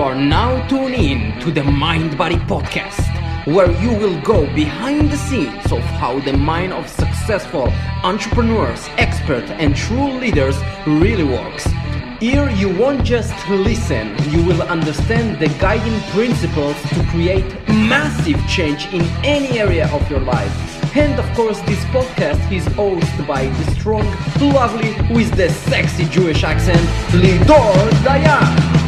You 0.00 0.06
are 0.06 0.14
now 0.14 0.66
tuned 0.66 0.94
in 0.94 1.38
to 1.40 1.50
the 1.50 1.62
Mind 1.62 2.16
Body 2.16 2.36
Podcast, 2.36 3.04
where 3.46 3.70
you 3.82 3.90
will 3.90 4.18
go 4.22 4.46
behind 4.54 5.10
the 5.10 5.18
scenes 5.18 5.70
of 5.70 5.82
how 6.00 6.20
the 6.20 6.32
mind 6.32 6.72
of 6.72 6.88
successful 6.88 7.70
entrepreneurs, 8.02 8.88
experts, 8.96 9.50
and 9.50 9.76
true 9.76 10.12
leaders 10.12 10.56
really 10.86 11.24
works. 11.24 11.68
Here, 12.18 12.48
you 12.48 12.74
won't 12.78 13.04
just 13.04 13.34
listen, 13.50 14.16
you 14.30 14.42
will 14.42 14.62
understand 14.62 15.38
the 15.38 15.48
guiding 15.58 16.00
principles 16.12 16.80
to 16.94 17.04
create 17.10 17.44
massive 17.68 18.40
change 18.48 18.86
in 18.94 19.02
any 19.22 19.58
area 19.58 19.86
of 19.92 20.10
your 20.10 20.20
life. 20.20 20.96
And 20.96 21.20
of 21.20 21.30
course, 21.36 21.60
this 21.68 21.84
podcast 21.96 22.40
is 22.50 22.64
hosted 22.68 23.26
by 23.26 23.48
the 23.48 23.70
strong, 23.72 24.06
lovely, 24.40 24.92
with 25.14 25.30
the 25.36 25.50
sexy 25.50 26.06
Jewish 26.06 26.42
accent, 26.42 26.80
Lidor 27.12 27.90
Dayan. 28.00 28.79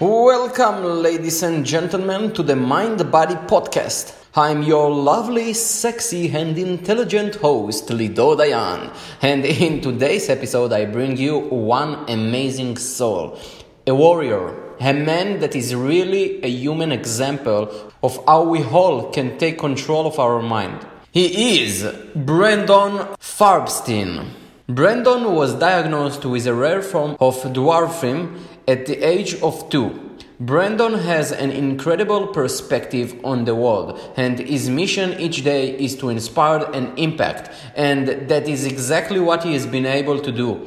Welcome, 0.00 1.02
ladies 1.02 1.42
and 1.42 1.66
gentlemen, 1.66 2.32
to 2.34 2.44
the 2.44 2.54
Mind 2.54 3.10
Body 3.10 3.34
Podcast. 3.34 4.14
I'm 4.32 4.62
your 4.62 4.92
lovely, 4.92 5.52
sexy, 5.54 6.30
and 6.30 6.56
intelligent 6.56 7.34
host, 7.34 7.88
Lidor 7.88 8.36
Dayan. 8.38 8.94
And 9.22 9.44
in 9.44 9.80
today's 9.80 10.28
episode, 10.28 10.72
I 10.72 10.84
bring 10.84 11.16
you 11.16 11.40
one 11.40 12.08
amazing 12.08 12.76
soul 12.76 13.40
a 13.88 13.92
warrior, 13.92 14.54
a 14.78 14.92
man 14.92 15.40
that 15.40 15.56
is 15.56 15.74
really 15.74 16.44
a 16.44 16.48
human 16.48 16.92
example 16.92 17.90
of 18.00 18.22
how 18.24 18.44
we 18.44 18.62
all 18.62 19.10
can 19.10 19.36
take 19.36 19.58
control 19.58 20.06
of 20.06 20.20
our 20.20 20.40
mind. 20.40 20.86
He 21.10 21.64
is 21.64 21.82
Brandon 22.14 23.16
Farbstein. 23.18 24.28
Brandon 24.68 25.34
was 25.34 25.54
diagnosed 25.54 26.24
with 26.26 26.46
a 26.46 26.54
rare 26.54 26.82
form 26.82 27.16
of 27.18 27.34
dwarfism 27.42 28.38
at 28.68 28.86
the 28.86 29.02
age 29.02 29.34
of 29.42 29.68
two. 29.70 30.04
Brandon 30.38 30.94
has 30.94 31.32
an 31.32 31.50
incredible 31.50 32.28
perspective 32.28 33.18
on 33.24 33.44
the 33.44 33.56
world, 33.56 33.98
and 34.16 34.38
his 34.38 34.70
mission 34.70 35.18
each 35.18 35.42
day 35.42 35.76
is 35.76 35.96
to 35.96 36.10
inspire 36.10 36.64
and 36.72 36.96
impact, 36.96 37.50
and 37.74 38.06
that 38.28 38.46
is 38.46 38.64
exactly 38.64 39.18
what 39.18 39.42
he 39.42 39.52
has 39.54 39.66
been 39.66 39.86
able 39.86 40.20
to 40.20 40.30
do. 40.30 40.64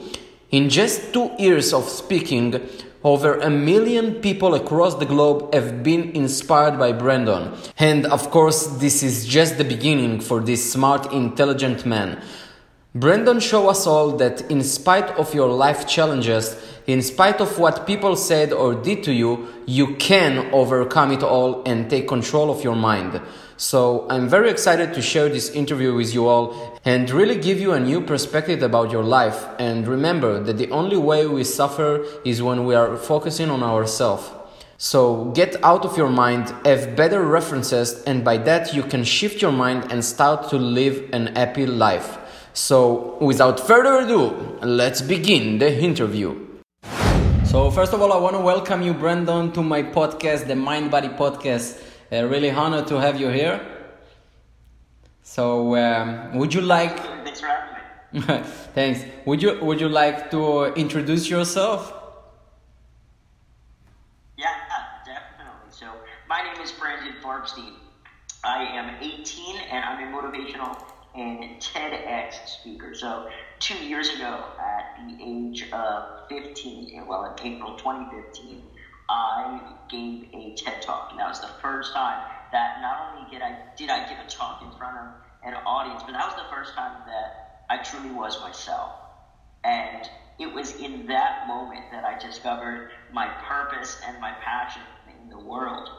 In 0.50 0.68
just 0.68 1.14
two 1.14 1.32
years 1.40 1.74
of 1.74 1.88
speaking, 1.88 2.60
over 3.04 3.40
a 3.40 3.50
million 3.50 4.16
people 4.16 4.54
across 4.54 4.96
the 4.96 5.06
globe 5.06 5.54
have 5.54 5.82
been 5.82 6.12
inspired 6.12 6.78
by 6.78 6.92
Brandon. 6.92 7.54
And 7.78 8.06
of 8.06 8.30
course, 8.30 8.68
this 8.68 9.02
is 9.02 9.26
just 9.26 9.58
the 9.58 9.64
beginning 9.64 10.20
for 10.20 10.42
this 10.42 10.72
smart, 10.72 11.12
intelligent 11.14 11.86
man. 11.86 12.22
Brandon 12.94 13.40
show 13.40 13.70
us 13.70 13.88
all 13.88 14.18
that 14.18 14.42
in 14.52 14.62
spite 14.62 15.12
of 15.12 15.34
your 15.34 15.48
life 15.48 15.88
challenges, 15.88 16.58
in 16.88 17.02
spite 17.02 17.40
of 17.40 17.58
what 17.58 17.88
people 17.88 18.18
said 18.18 18.52
or 18.52 18.76
did 18.76 19.02
to 19.04 19.14
you, 19.14 19.48
you 19.66 19.96
can 19.96 20.54
overcome 20.54 21.14
it 21.14 21.24
all 21.24 21.64
and 21.64 21.90
take 21.90 22.06
control 22.06 22.52
of 22.52 22.66
your 22.66 22.76
mind. 22.76 23.22
So 23.56 24.08
I'm 24.10 24.28
very 24.28 24.50
excited 24.50 24.94
to 24.96 25.02
share 25.02 25.30
this 25.30 25.52
interview 25.52 25.96
with 25.96 26.14
you 26.14 26.28
all 26.28 26.82
and 26.84 27.10
really 27.10 27.38
give 27.38 27.62
you 27.62 27.72
a 27.72 27.80
new 27.80 28.02
perspective 28.02 28.62
about 28.62 28.92
your 28.92 29.06
life. 29.06 29.48
And 29.58 29.88
remember 29.88 30.44
that 30.44 30.58
the 30.58 30.70
only 30.72 30.98
way 30.98 31.26
we 31.28 31.46
suffer 31.46 32.06
is 32.26 32.44
when 32.44 32.66
we 32.66 32.76
are 32.76 32.98
focusing 32.98 33.50
on 33.50 33.64
ourselves. 33.64 34.30
So 34.78 35.32
get 35.34 35.64
out 35.64 35.86
of 35.86 35.96
your 35.96 36.10
mind, 36.10 36.54
have 36.66 36.98
better 36.98 37.24
references, 37.24 38.04
and 38.04 38.26
by 38.26 38.36
that 38.40 38.74
you 38.74 38.84
can 38.84 39.06
shift 39.06 39.42
your 39.42 39.54
mind 39.54 39.90
and 39.94 40.04
start 40.04 40.50
to 40.50 40.58
live 40.58 41.10
an 41.14 41.28
happy 41.38 41.66
life. 41.66 42.18
So, 42.54 43.18
without 43.22 43.60
further 43.60 44.00
ado, 44.00 44.58
let's 44.62 45.02
begin 45.02 45.58
the 45.58 45.72
interview. 45.82 46.36
So, 47.46 47.72
first 47.72 47.94
of 47.94 48.02
all, 48.02 48.12
I 48.12 48.18
want 48.18 48.36
to 48.36 48.42
welcome 48.42 48.82
you, 48.82 48.94
Brandon, 48.94 49.52
to 49.54 49.64
my 49.64 49.84
podcast, 49.84 50.48
the 50.48 50.56
Mind 50.56 50.92
Body 50.92 51.08
Podcast. 51.08 51.82
Uh, 52.12 52.26
really 52.26 52.52
honored 52.52 52.88
to 52.88 53.00
have 53.00 53.20
you 53.20 53.30
here. 53.30 53.62
So, 55.24 55.78
um, 55.78 56.36
would 56.38 56.54
you 56.54 56.60
like? 56.62 56.98
Thanks 57.24 57.40
for 57.40 57.48
having 57.48 58.28
me. 58.28 58.44
Thanks. 58.76 59.06
Would 59.26 59.42
you 59.42 59.58
Would 59.64 59.80
you 59.80 59.88
like 59.88 60.30
to 60.32 60.74
introduce 60.74 61.30
yourself? 61.30 61.94
Yeah, 64.38 64.54
definitely. 65.06 65.72
So, 65.72 65.86
my 66.28 66.42
name 66.44 66.62
is 66.62 66.74
Brandon 66.74 67.14
Farbstein. 67.24 67.76
I 68.44 68.64
am 68.64 68.96
18 69.02 69.56
and 69.72 69.86
I'm 69.86 70.14
a 70.14 70.18
motivational 70.18 70.91
and 71.16 71.46
TEDx 71.60 72.42
speaker. 72.46 72.94
So, 72.94 73.24
two 73.60 73.78
years 73.78 74.10
ago, 74.10 74.48
at 74.60 74.86
the 74.96 75.16
age 75.20 75.64
of 75.72 76.06
15, 76.30 76.88
eh, 76.94 77.02
well, 77.02 77.26
in 77.26 77.34
April 77.42 77.74
2015, 77.74 78.64
I 79.10 79.62
gave 79.90 80.24
a 80.34 80.52
TED 80.56 80.82
talk, 80.82 81.08
and 81.10 81.20
that 81.20 81.28
was 81.28 81.40
the 81.40 81.50
first 81.62 81.94
time 81.94 82.22
that 82.52 82.72
not 82.80 82.98
only 83.00 83.26
did 83.26 83.42
I 83.42 83.56
did 83.76 83.90
I 83.90 84.00
give 84.00 84.20
a 84.20 84.24
talk 84.26 84.62
in 84.62 84.72
front 84.72 84.98
of 84.98 85.10
an 85.44 85.56
audience, 85.66 86.04
but 86.04 86.14
that 86.14 86.26
was 86.26 86.36
the 86.36 86.46
first 86.46 86.74
time 86.74 86.94
that 87.06 87.34
I 87.70 87.78
truly 87.78 88.12
was 88.12 88.40
myself. 88.40 88.94
And 89.64 90.10
it 90.40 90.52
was 90.52 90.72
in 90.74 91.06
that 91.08 91.34
moment 91.42 91.86
that 91.92 92.04
I 92.06 92.16
discovered 92.16 92.82
my 93.10 93.30
purpose 93.38 93.98
and 94.02 94.18
my 94.20 94.34
passion 94.34 94.84
in 95.06 95.30
the 95.30 95.40
world. 95.40 95.90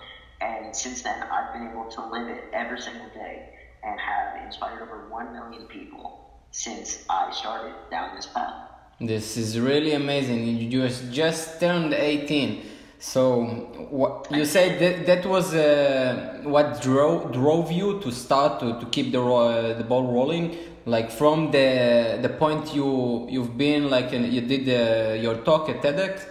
And 0.41 0.75
since 0.75 1.03
then, 1.03 1.23
I've 1.31 1.51
been 1.53 1.63
able 1.63 1.87
to 1.87 2.03
live 2.03 2.29
it 2.29 2.43
every 2.53 2.79
single 2.79 3.09
day 3.09 3.45
and 3.85 3.99
have 3.99 4.45
inspired 4.45 4.83
over 4.83 5.09
1 5.09 5.33
million 5.33 5.67
people 5.67 6.31
since 6.51 7.05
I 7.09 7.31
started 7.33 7.75
down 7.91 8.15
this 8.17 8.27
path. 8.27 8.55
This 9.01 9.37
is 9.37 9.59
really 9.59 9.95
amazing. 9.95 10.47
You 10.47 10.69
just 10.69 11.11
just 11.11 11.59
turned 11.59 11.93
18. 11.93 12.63
So 12.99 13.43
what 13.91 14.31
you 14.31 14.45
said 14.45 14.79
that 14.79 15.07
that 15.07 15.27
was 15.27 15.53
uh, 15.55 16.41
what 16.45 16.81
drove 16.81 17.33
drove 17.33 17.73
you 17.73 17.99
to 18.01 18.13
start 18.13 18.61
to, 18.61 18.79
to 18.79 18.87
keep 18.87 19.11
the 19.11 19.21
uh, 19.21 19.77
the 19.77 19.83
ball 19.83 20.07
rolling 20.07 20.57
like 20.87 21.11
from 21.11 21.51
the 21.51 22.19
the 22.23 22.29
point 22.29 22.75
you 22.75 23.27
you've 23.29 23.57
been 23.57 23.91
like 23.91 24.13
you 24.13 24.41
did 24.41 24.69
uh, 24.69 25.15
your 25.15 25.37
talk 25.39 25.69
at 25.69 25.83
TEDx 25.83 26.27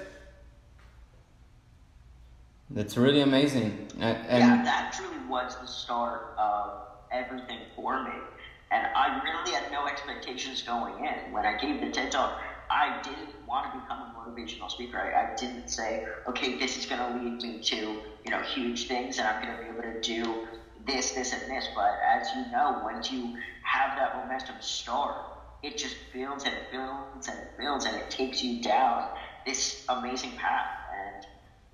that's 2.69 2.95
really 2.97 3.22
amazing 3.22 3.88
and, 4.00 4.17
yeah 4.29 4.63
that 4.63 4.94
truly 4.94 5.19
was 5.29 5.57
the 5.61 5.67
start 5.67 6.34
of 6.38 6.91
everything 7.11 7.66
for 7.75 7.99
me 7.99 8.25
and 8.72 8.88
I 8.95 9.07
really 9.07 9.51
had 9.51 9.72
no 9.72 9.85
expectations 9.88 10.61
going 10.61 10.99
in 10.99 11.31
when 11.31 11.45
I 11.45 11.53
gave 11.53 11.79
the 11.79 11.89
TED 11.89 12.11
talk 12.11 12.31
I 12.69 12.91
didn't 13.03 13.29
want 13.45 13.66
to 13.66 13.72
become 13.72 14.01
a 14.01 14.07
motivational 14.07 14.72
speaker. 14.72 14.99
I, 14.99 15.22
I 15.23 15.25
didn't 15.35 15.69
say, 15.69 16.01
okay, 16.25 16.53
this 16.53 16.77
is 16.77 16.85
going 16.85 16.99
to 16.99 17.07
lead 17.07 17.41
me 17.41 17.59
to 17.63 17.75
you 18.23 18.31
know 18.31 18.39
huge 18.41 18.85
things, 18.88 19.19
and 19.19 19.27
I'm 19.27 19.38
going 19.38 19.49
to 19.49 19.55
be 19.55 19.67
able 19.67 19.83
to 19.83 19.94
do 20.01 20.39
this, 20.85 21.11
this, 21.11 21.33
and 21.33 21.49
this. 21.49 21.69
But 21.73 21.95
as 22.01 22.33
you 22.33 22.45
know, 22.45 22.72
once 22.72 23.11
you 23.11 23.31
have 23.61 23.95
that 23.95 24.13
momentum 24.13 24.57
start, 24.61 25.25
it 25.61 25.75
just 25.78 25.97
builds 26.11 26.45
and 26.45 26.57
builds 26.69 27.28
and 27.28 27.39
builds, 27.57 27.85
and 27.85 27.95
it 27.95 28.09
takes 28.09 28.41
you 28.41 28.55
down 28.55 29.03
this 29.45 29.75
amazing 29.89 30.33
path. 30.33 30.67
And 30.89 31.28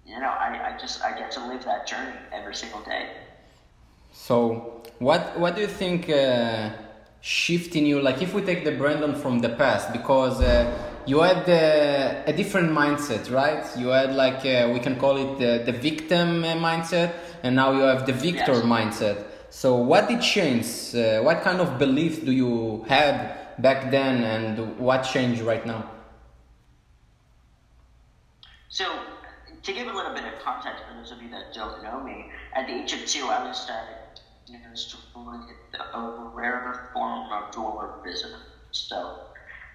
you 0.06 0.20
know, 0.20 0.34
I, 0.40 0.58
I 0.64 0.74
just 0.74 0.98
I 1.04 1.14
get 1.14 1.32
to 1.32 1.42
live 1.42 1.64
that 1.66 1.86
journey 1.86 2.24
every 2.32 2.56
single 2.56 2.82
day. 2.82 3.10
So, 4.26 4.84
what 5.00 5.40
what 5.40 5.56
do 5.56 5.62
you 5.62 5.68
think? 5.68 6.10
Uh 6.10 6.70
shift 7.22 7.76
in 7.76 7.86
you 7.86 8.02
like 8.02 8.22
if 8.22 8.34
we 8.34 8.42
take 8.42 8.64
the 8.64 8.72
brandon 8.72 9.14
from 9.14 9.40
the 9.40 9.50
past 9.50 9.92
because 9.92 10.40
uh, 10.42 10.72
you 11.06 11.20
had 11.20 11.50
uh, 11.50 12.24
a 12.26 12.34
different 12.34 12.72
mindset 12.72 13.30
right 13.32 13.66
you 13.78 13.88
had 13.88 14.14
like 14.16 14.46
uh, 14.46 14.70
we 14.74 14.80
can 14.80 14.96
call 14.98 15.18
it 15.18 15.40
the, 15.40 15.70
the 15.70 15.78
victim 15.78 16.44
uh, 16.44 16.56
mindset 16.56 17.14
and 17.44 17.56
now 17.56 17.72
you 17.72 17.82
have 17.82 18.06
the 18.06 18.14
victor 18.14 18.54
yes. 18.54 18.64
mindset 18.64 19.26
so 19.50 19.76
what 19.76 20.08
did 20.08 20.22
change 20.22 20.96
uh, 20.96 21.20
what 21.22 21.42
kind 21.42 21.60
of 21.60 21.78
beliefs 21.78 22.20
do 22.20 22.32
you 22.32 22.86
have 22.88 23.36
back 23.60 23.92
then 23.92 24.24
and 24.24 24.78
what 24.78 25.02
changed 25.04 25.42
right 25.42 25.66
now 25.66 25.90
so 28.70 28.86
to 29.64 29.74
give 29.74 29.88
a 29.88 29.92
little 29.92 30.14
bit 30.14 30.24
of 30.24 30.40
context 30.40 30.84
for 30.88 30.96
those 30.98 31.12
of 31.12 31.22
you 31.22 31.30
that 31.30 31.54
don't 31.54 31.84
know 31.84 32.00
me 32.04 32.32
at 32.54 32.68
the 32.68 32.74
age 32.74 32.94
of 32.94 33.06
two 33.06 33.26
i 33.26 33.46
was 33.46 33.70
uh, 33.70 33.76
a 35.94 36.30
rare 36.34 36.90
form 36.94 37.32
of 37.32 37.52
dwarfism. 37.52 38.32
So 38.72 39.14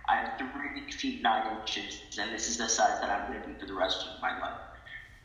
I'm 0.09 0.27
three 0.39 0.91
feet 0.91 1.23
nine 1.23 1.59
inches, 1.59 2.01
and 2.19 2.33
this 2.33 2.49
is 2.49 2.57
the 2.57 2.69
size 2.69 3.01
that 3.01 3.11
I'm 3.11 3.27
going 3.29 3.41
to 3.41 3.47
be 3.49 3.55
for 3.55 3.67
the 3.67 3.75
rest 3.75 4.07
of 4.07 4.21
my 4.21 4.39
life. 4.41 4.61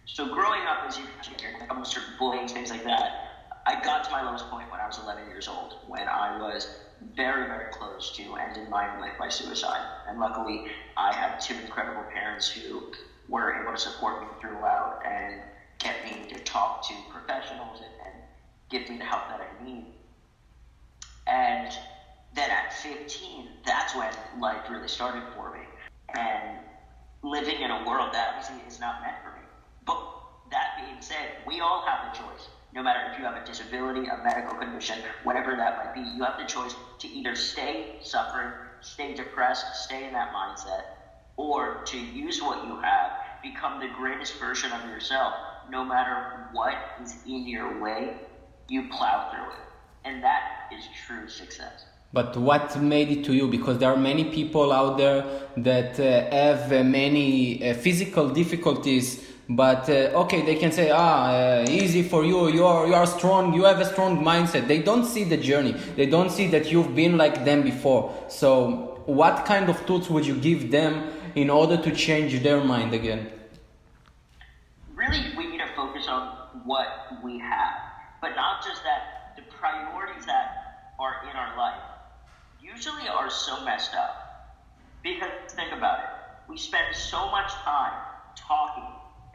So 0.05 0.25
growing 0.25 0.61
up, 0.67 0.83
as 0.87 0.97
you 0.97 1.05
mentioned, 1.05 1.41
I'm 1.69 1.85
certain 1.85 2.15
bullying, 2.17 2.47
things 2.47 2.69
like 2.69 2.83
that, 2.83 3.11
I 3.65 3.75
got 3.75 4.03
to 4.05 4.11
my 4.11 4.21
lowest 4.21 4.49
point 4.49 4.71
when 4.71 4.79
I 4.79 4.87
was 4.87 4.97
11 4.97 5.27
years 5.27 5.47
old, 5.47 5.75
when 5.87 6.07
I 6.07 6.31
was 6.31 6.67
very, 7.15 7.45
very 7.45 7.65
close 7.71 8.11
to 8.11 8.35
ending 8.35 8.69
my 8.69 8.87
own 8.87 8.99
life 8.99 9.17
by 9.19 9.29
suicide. 9.29 9.85
And 10.07 10.19
luckily, 10.19 10.63
I 10.95 11.13
had 11.13 11.39
two 11.39 11.59
incredible 11.59 12.03
parents 12.03 12.47
who 12.47 12.83
were 13.27 13.53
able 13.61 13.71
to 13.73 13.77
support 13.77 14.21
me 14.21 14.27
throughout 14.39 14.93
and 15.05 15.41
get 15.79 16.03
me 16.03 16.25
to 16.29 16.39
talk 16.39 16.81
to 16.87 16.93
professionals 17.09 17.81
and, 17.81 17.91
and 18.05 18.16
give 18.69 18.89
me 18.89 18.97
the 18.97 19.05
help 19.05 19.27
that 19.29 19.41
I 19.41 19.63
need. 19.63 19.85
And 21.27 21.73
then 22.33 22.49
at 22.51 22.73
15, 22.73 23.47
that's 23.65 23.95
when 23.95 24.11
life 24.39 24.69
really 24.69 24.87
started 24.87 25.23
for 25.35 25.51
me. 25.53 25.59
And 26.15 26.59
living 27.23 27.61
in 27.61 27.71
a 27.71 27.85
world 27.87 28.13
that 28.13 28.35
obviously 28.35 28.65
is 28.67 28.79
not 28.79 29.01
meant 29.01 29.15
for 29.23 29.31
me. 29.31 29.45
But 29.85 29.97
that 30.51 30.85
being 30.85 31.01
said, 31.01 31.37
we 31.45 31.59
all 31.59 31.85
have 31.85 32.13
the 32.13 32.19
choice. 32.19 32.47
No 32.73 32.83
matter 32.83 33.11
if 33.11 33.17
you 33.17 33.25
have 33.25 33.41
a 33.41 33.45
disability, 33.45 34.07
a 34.07 34.23
medical 34.23 34.55
condition, 34.55 34.99
whatever 35.23 35.55
that 35.55 35.77
might 35.77 35.93
be, 35.95 36.01
you 36.15 36.23
have 36.23 36.37
the 36.37 36.45
choice 36.45 36.75
to 36.99 37.07
either 37.07 37.35
stay 37.35 37.95
suffering, 38.01 38.51
stay 38.81 39.13
depressed, 39.13 39.83
stay 39.83 40.05
in 40.05 40.13
that 40.13 40.33
mindset, 40.33 40.83
or 41.37 41.81
to 41.85 41.97
use 41.97 42.41
what 42.41 42.65
you 42.67 42.79
have, 42.81 43.11
become 43.41 43.79
the 43.79 43.87
greatest 43.97 44.39
version 44.39 44.71
of 44.71 44.83
yourself. 44.89 45.33
No 45.69 45.83
matter 45.83 46.47
what 46.51 46.75
is 47.01 47.15
in 47.25 47.47
your 47.47 47.79
way, 47.81 48.17
you 48.69 48.87
plow 48.89 49.29
through 49.31 49.51
it. 49.51 49.67
And 50.05 50.23
that 50.23 50.69
is 50.75 50.85
true 51.05 51.27
success. 51.27 51.85
But 52.13 52.37
what 52.37 52.79
made 52.81 53.09
it 53.09 53.25
to 53.25 53.33
you? 53.33 53.47
Because 53.47 53.79
there 53.79 53.91
are 53.91 53.97
many 53.97 54.25
people 54.25 54.71
out 54.71 54.97
there 54.97 55.25
that 55.57 55.99
uh, 55.99 56.31
have 56.33 56.71
uh, 56.71 56.83
many 56.83 57.69
uh, 57.69 57.73
physical 57.73 58.29
difficulties, 58.29 59.27
but 59.49 59.89
uh, 59.89 60.23
okay, 60.23 60.41
they 60.41 60.55
can 60.55 60.71
say, 60.71 60.89
ah, 60.89 61.29
uh, 61.29 61.65
easy 61.69 62.03
for 62.03 62.23
you. 62.23 62.47
You 62.49 62.65
are 62.65 62.87
you 62.87 62.93
are 62.93 63.05
strong. 63.05 63.53
You 63.53 63.63
have 63.63 63.79
a 63.79 63.85
strong 63.85 64.23
mindset. 64.23 64.67
They 64.67 64.79
don't 64.79 65.05
see 65.05 65.23
the 65.25 65.37
journey. 65.37 65.73
They 65.95 66.05
don't 66.05 66.29
see 66.29 66.47
that 66.47 66.71
you've 66.71 66.95
been 66.95 67.17
like 67.17 67.45
them 67.45 67.61
before. 67.61 68.13
So, 68.29 69.01
what 69.05 69.45
kind 69.45 69.69
of 69.69 69.85
tools 69.85 70.09
would 70.09 70.25
you 70.25 70.35
give 70.35 70.71
them 70.71 71.11
in 71.35 71.49
order 71.49 71.77
to 71.77 71.91
change 71.95 72.41
their 72.41 72.61
mind 72.63 72.93
again? 72.93 73.31
Really, 74.95 75.31
we 75.37 75.47
need 75.47 75.59
to 75.59 75.69
focus 75.75 76.07
on 76.07 76.35
what 76.65 76.87
we 77.23 77.39
have, 77.39 77.75
but 78.21 78.35
not 78.35 78.63
just 78.63 78.83
that. 78.83 79.35
The 79.35 79.43
priorities 79.43 80.25
that 80.25 80.95
are 80.99 81.29
in 81.29 81.35
our 81.35 81.55
life 81.57 81.83
usually 82.59 83.07
are 83.07 83.29
so 83.29 83.63
messed 83.63 83.93
up. 83.93 84.59
Because 85.03 85.29
think 85.55 85.71
about 85.71 85.99
it. 85.99 86.49
We 86.49 86.57
spend 86.57 86.95
so 86.95 87.29
much 87.29 87.51
time 87.53 87.93
talking 88.35 88.83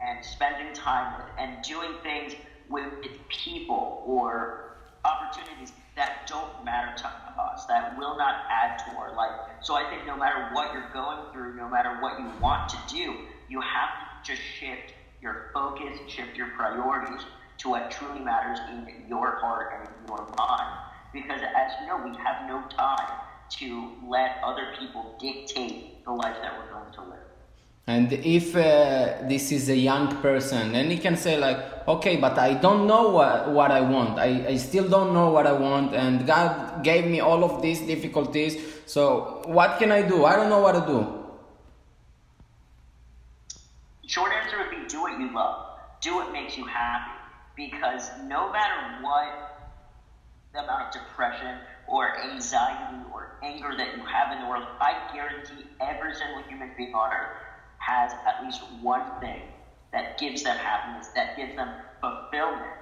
and 0.01 0.23
spending 0.25 0.73
time 0.73 1.13
with 1.17 1.25
and 1.37 1.63
doing 1.63 1.95
things 2.03 2.35
with 2.69 2.91
people 3.29 4.03
or 4.05 4.73
opportunities 5.05 5.71
that 5.95 6.27
don't 6.27 6.65
matter 6.65 6.93
to 6.97 7.07
us, 7.41 7.65
that 7.65 7.97
will 7.97 8.17
not 8.17 8.35
add 8.49 8.79
to 8.79 8.97
our 8.97 9.15
life. 9.15 9.35
So 9.61 9.75
I 9.75 9.83
think 9.89 10.05
no 10.05 10.17
matter 10.17 10.49
what 10.51 10.73
you're 10.73 10.89
going 10.93 11.19
through, 11.31 11.55
no 11.55 11.69
matter 11.69 11.97
what 11.99 12.19
you 12.19 12.29
want 12.41 12.69
to 12.69 12.77
do, 12.87 13.15
you 13.47 13.61
have 13.61 13.89
to 13.99 14.33
just 14.33 14.41
shift 14.41 14.93
your 15.21 15.49
focus, 15.53 15.97
shift 16.07 16.35
your 16.37 16.47
priorities 16.47 17.25
to 17.63 17.69
what 17.69 17.89
truly 17.89 18.19
matters 18.19 18.59
in 18.69 19.07
your 19.07 19.39
heart 19.39 19.73
and 19.73 19.87
in 19.87 20.07
your 20.07 20.27
mind. 20.37 20.79
Because 21.13 21.41
as 21.41 21.71
you 21.79 21.87
know, 21.87 21.97
we 22.03 22.15
have 22.17 22.47
no 22.47 22.61
time 22.75 23.09
to 23.57 23.91
let 24.07 24.37
other 24.43 24.73
people 24.77 25.15
dictate 25.19 26.03
the 26.03 26.11
life 26.11 26.35
that 26.41 26.57
we're 26.57 26.71
going 26.73 26.91
to 26.93 27.01
live. 27.01 27.19
And 27.87 28.11
if 28.13 28.55
uh, 28.55 29.27
this 29.27 29.51
is 29.51 29.69
a 29.69 29.75
young 29.75 30.07
person, 30.21 30.75
and 30.75 30.91
he 30.91 30.97
can 30.97 31.15
say 31.15 31.37
like, 31.37 31.87
okay, 31.87 32.17
but 32.17 32.37
I 32.37 32.53
don't 32.53 32.87
know 32.87 33.09
what, 33.09 33.49
what 33.49 33.71
I 33.71 33.81
want. 33.81 34.19
I, 34.19 34.47
I 34.47 34.55
still 34.57 34.87
don't 34.87 35.13
know 35.13 35.31
what 35.31 35.45
I 35.47 35.51
want, 35.51 35.93
and 35.93 36.25
God 36.25 36.83
gave 36.83 37.05
me 37.05 37.19
all 37.19 37.43
of 37.43 37.61
these 37.61 37.81
difficulties. 37.81 38.57
So 38.85 39.43
what 39.45 39.79
can 39.79 39.91
I 39.91 40.01
do? 40.01 40.25
I 40.25 40.35
don't 40.35 40.49
know 40.49 40.61
what 40.61 40.73
to 40.73 40.85
do. 40.85 41.19
Short 44.07 44.31
answer 44.31 44.57
would 44.59 44.69
be 44.69 44.87
do 44.87 45.01
what 45.01 45.19
you 45.19 45.33
love. 45.33 45.77
Do 46.01 46.15
what 46.15 46.31
makes 46.31 46.57
you 46.57 46.65
happy. 46.65 47.22
Because 47.55 48.09
no 48.27 48.51
matter 48.51 49.01
what 49.01 49.25
the 50.53 50.63
amount 50.63 50.87
of 50.87 50.91
depression 50.93 51.57
or 51.87 52.17
anxiety 52.19 53.03
or 53.11 53.37
anger 53.43 53.75
that 53.77 53.97
you 53.97 54.03
have 54.05 54.31
in 54.31 54.39
the 54.39 54.47
world, 54.47 54.65
I 54.79 55.13
guarantee 55.13 55.65
every 55.79 56.13
single 56.13 56.43
human 56.47 56.71
being 56.77 56.93
on 56.93 57.11
earth 57.11 57.37
has 57.77 58.11
at 58.25 58.43
least 58.43 58.61
one 58.81 59.03
thing 59.19 59.43
that 59.91 60.17
gives 60.17 60.43
them 60.43 60.57
happiness, 60.57 61.09
that 61.15 61.37
gives 61.37 61.55
them 61.55 61.69
fulfillment. 62.01 62.73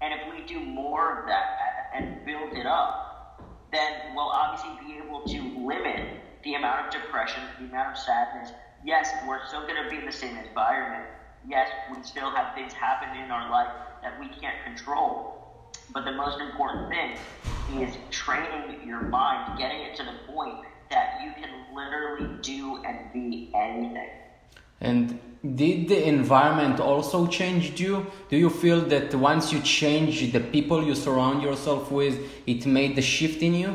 And 0.00 0.12
if 0.12 0.20
we 0.28 0.42
do 0.46 0.60
more 0.60 1.20
of 1.22 1.26
that 1.26 1.90
and 1.94 2.24
build 2.24 2.52
it 2.52 2.66
up, 2.66 3.38
then 3.72 3.90
we'll 4.14 4.30
obviously 4.30 4.70
be 4.86 4.98
able 4.98 5.20
to 5.20 5.50
limit 5.66 6.06
the 6.44 6.54
amount 6.54 6.86
of 6.86 6.90
depression, 6.92 7.42
the 7.58 7.66
amount 7.66 7.90
of 7.90 7.96
sadness. 7.98 8.52
Yes, 8.84 9.10
we're 9.26 9.40
still 9.48 9.62
going 9.62 9.82
to 9.82 9.88
be 9.88 9.96
in 9.96 10.04
the 10.04 10.12
same 10.12 10.36
environment. 10.36 11.04
Yes, 11.48 11.68
we 11.90 12.02
still 12.02 12.30
have 12.30 12.54
things 12.54 12.72
happen 12.72 13.16
in 13.16 13.30
our 13.30 13.48
life 13.50 13.68
that 14.06 14.20
we 14.20 14.28
can't 14.40 14.62
control. 14.64 15.34
But 15.92 16.04
the 16.04 16.12
most 16.12 16.40
important 16.40 16.88
thing 16.94 17.10
is 17.82 17.96
training 18.10 18.86
your 18.86 19.02
mind, 19.02 19.58
getting 19.58 19.80
it 19.80 19.96
to 19.96 20.04
the 20.04 20.16
point 20.32 20.58
that 20.90 21.20
you 21.24 21.30
can 21.40 21.50
literally 21.74 22.28
do 22.40 22.84
and 22.84 22.96
be 23.12 23.50
anything. 23.52 24.12
And 24.80 25.18
did 25.56 25.88
the 25.88 26.00
environment 26.06 26.78
also 26.78 27.26
change 27.26 27.80
you? 27.80 28.06
Do 28.30 28.36
you 28.36 28.48
feel 28.48 28.80
that 28.92 29.12
once 29.14 29.52
you 29.52 29.60
change 29.60 30.32
the 30.32 30.40
people 30.40 30.84
you 30.84 30.94
surround 30.94 31.42
yourself 31.42 31.90
with, 31.90 32.14
it 32.46 32.64
made 32.64 32.94
the 32.94 33.02
shift 33.02 33.42
in 33.42 33.54
you? 33.54 33.72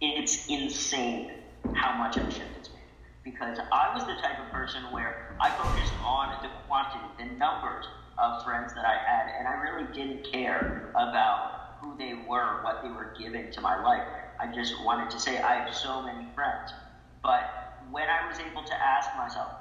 It's 0.00 0.46
insane 0.48 1.30
how 1.74 1.96
much 2.02 2.16
of 2.16 2.24
a 2.26 2.32
shift 2.32 2.52
it's 2.58 2.70
made. 2.70 2.90
Because 3.22 3.58
I 3.70 3.94
was 3.94 4.02
the 4.04 4.16
type 4.24 4.38
of 4.44 4.50
person 4.50 4.82
where 4.90 5.36
I 5.40 5.50
focused 5.50 5.94
on 6.04 6.42
the 6.42 6.50
quantity, 6.66 7.06
the 7.18 7.26
numbers 7.36 7.86
of 8.18 8.42
friends 8.42 8.74
that 8.74 8.84
I 8.84 8.96
had, 8.96 9.26
and 9.38 9.48
I 9.48 9.52
really 9.52 9.84
didn't 9.84 10.22
care 10.30 10.68
about 10.94 11.42
who 11.80 11.94
they 11.96 12.14
were, 12.14 12.62
what 12.62 12.82
they 12.82 12.90
were 12.90 13.06
giving 13.16 13.50
to 13.52 13.60
my 13.60 13.76
life. 13.76 14.04
I 14.38 14.46
just 14.46 14.78
wanted 14.78 15.10
to 15.10 15.18
say, 15.18 15.38
I 15.38 15.56
have 15.56 15.74
so 15.74 16.00
many 16.00 16.26
friends. 16.34 16.74
But 17.22 17.44
when 17.90 18.08
I 18.10 18.22
was 18.22 18.38
able 18.38 18.62
to 18.62 18.74
ask 18.82 19.14
myself, 19.14 19.52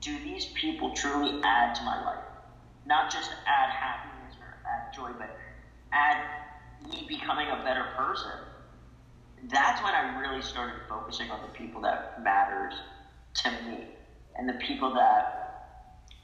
do 0.00 0.18
these 0.20 0.46
people 0.46 0.90
truly 0.90 1.34
add 1.42 1.74
to 1.76 1.82
my 1.84 1.98
life? 1.98 2.22
Not 2.86 3.10
just 3.10 3.32
add 3.46 3.70
happiness 3.70 4.36
or 4.40 4.56
add 4.66 4.92
joy, 4.92 5.12
but 5.16 5.30
add 5.92 6.18
me 6.90 7.04
becoming 7.06 7.50
a 7.50 7.56
better 7.56 7.84
person. 7.84 8.32
That's 9.42 9.82
when 9.82 9.94
I 9.94 10.00
really 10.00 10.40
started 10.40 10.76
focusing 10.88 11.30
on 11.30 11.40
the 11.42 11.48
people 11.48 11.82
that 11.82 12.00
matters 12.16 12.82
to 13.34 13.50
me 13.50 13.88
and 14.36 14.48
the 14.48 14.54
people 14.54 14.90
that 14.92 15.26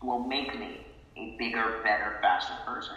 will 0.03 0.19
make 0.19 0.55
me 0.55 0.84
a 1.17 1.37
bigger, 1.39 1.81
better, 1.83 2.19
faster 2.21 2.55
person. 2.67 2.95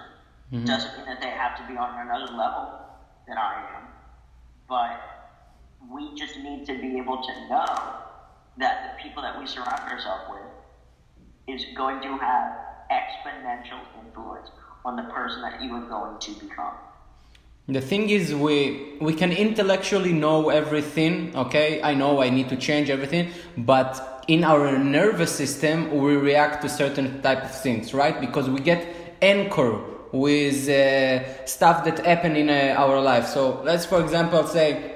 Mm-hmm. 0.51 0.65
Doesn't 0.65 0.97
mean 0.97 1.05
that 1.05 1.21
they 1.21 1.29
have 1.29 1.57
to 1.57 1.67
be 1.67 1.77
on 1.77 1.99
another 1.99 2.31
level 2.33 2.79
than 3.27 3.37
I 3.37 3.65
am, 3.75 3.83
but 4.69 5.01
we 5.91 6.15
just 6.15 6.37
need 6.37 6.65
to 6.65 6.73
be 6.79 6.97
able 6.97 7.21
to 7.21 7.49
know 7.49 7.75
that 8.57 8.97
the 8.97 9.03
people 9.03 9.21
that 9.21 9.37
we 9.37 9.45
surround 9.45 9.91
ourselves 9.91 10.23
with 10.29 11.57
is 11.59 11.65
going 11.75 12.01
to 12.01 12.17
have 12.17 12.57
exponential 12.91 13.79
influence 14.03 14.49
on 14.85 14.95
the 14.95 15.03
person 15.03 15.41
that 15.41 15.61
you 15.61 15.73
are 15.73 15.87
going 15.87 16.19
to 16.19 16.31
become. 16.39 16.73
The 17.69 17.81
thing 17.81 18.09
is, 18.09 18.33
we 18.33 18.93
we 19.01 19.13
can 19.13 19.33
intellectually 19.33 20.13
know 20.13 20.49
everything. 20.49 21.35
Okay, 21.35 21.81
I 21.83 21.93
know 21.95 22.21
I 22.21 22.29
need 22.29 22.47
to 22.49 22.55
change 22.55 22.89
everything, 22.89 23.31
but 23.57 24.16
in 24.27 24.43
our 24.43 24.77
nervous 24.77 25.33
system, 25.33 25.91
we 25.91 26.15
react 26.15 26.61
to 26.61 26.69
certain 26.69 27.21
type 27.21 27.43
of 27.43 27.51
things, 27.61 27.93
right? 27.93 28.19
Because 28.19 28.49
we 28.49 28.59
get 28.59 28.85
anchor 29.21 29.79
with 30.11 30.69
uh, 30.69 31.45
stuff 31.45 31.83
that 31.85 32.05
happen 32.05 32.35
in 32.35 32.49
uh, 32.49 32.75
our 32.77 33.01
life. 33.01 33.27
So 33.27 33.61
let's, 33.63 33.85
for 33.85 34.01
example, 34.01 34.43
say 34.45 34.95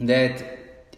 that 0.00 0.42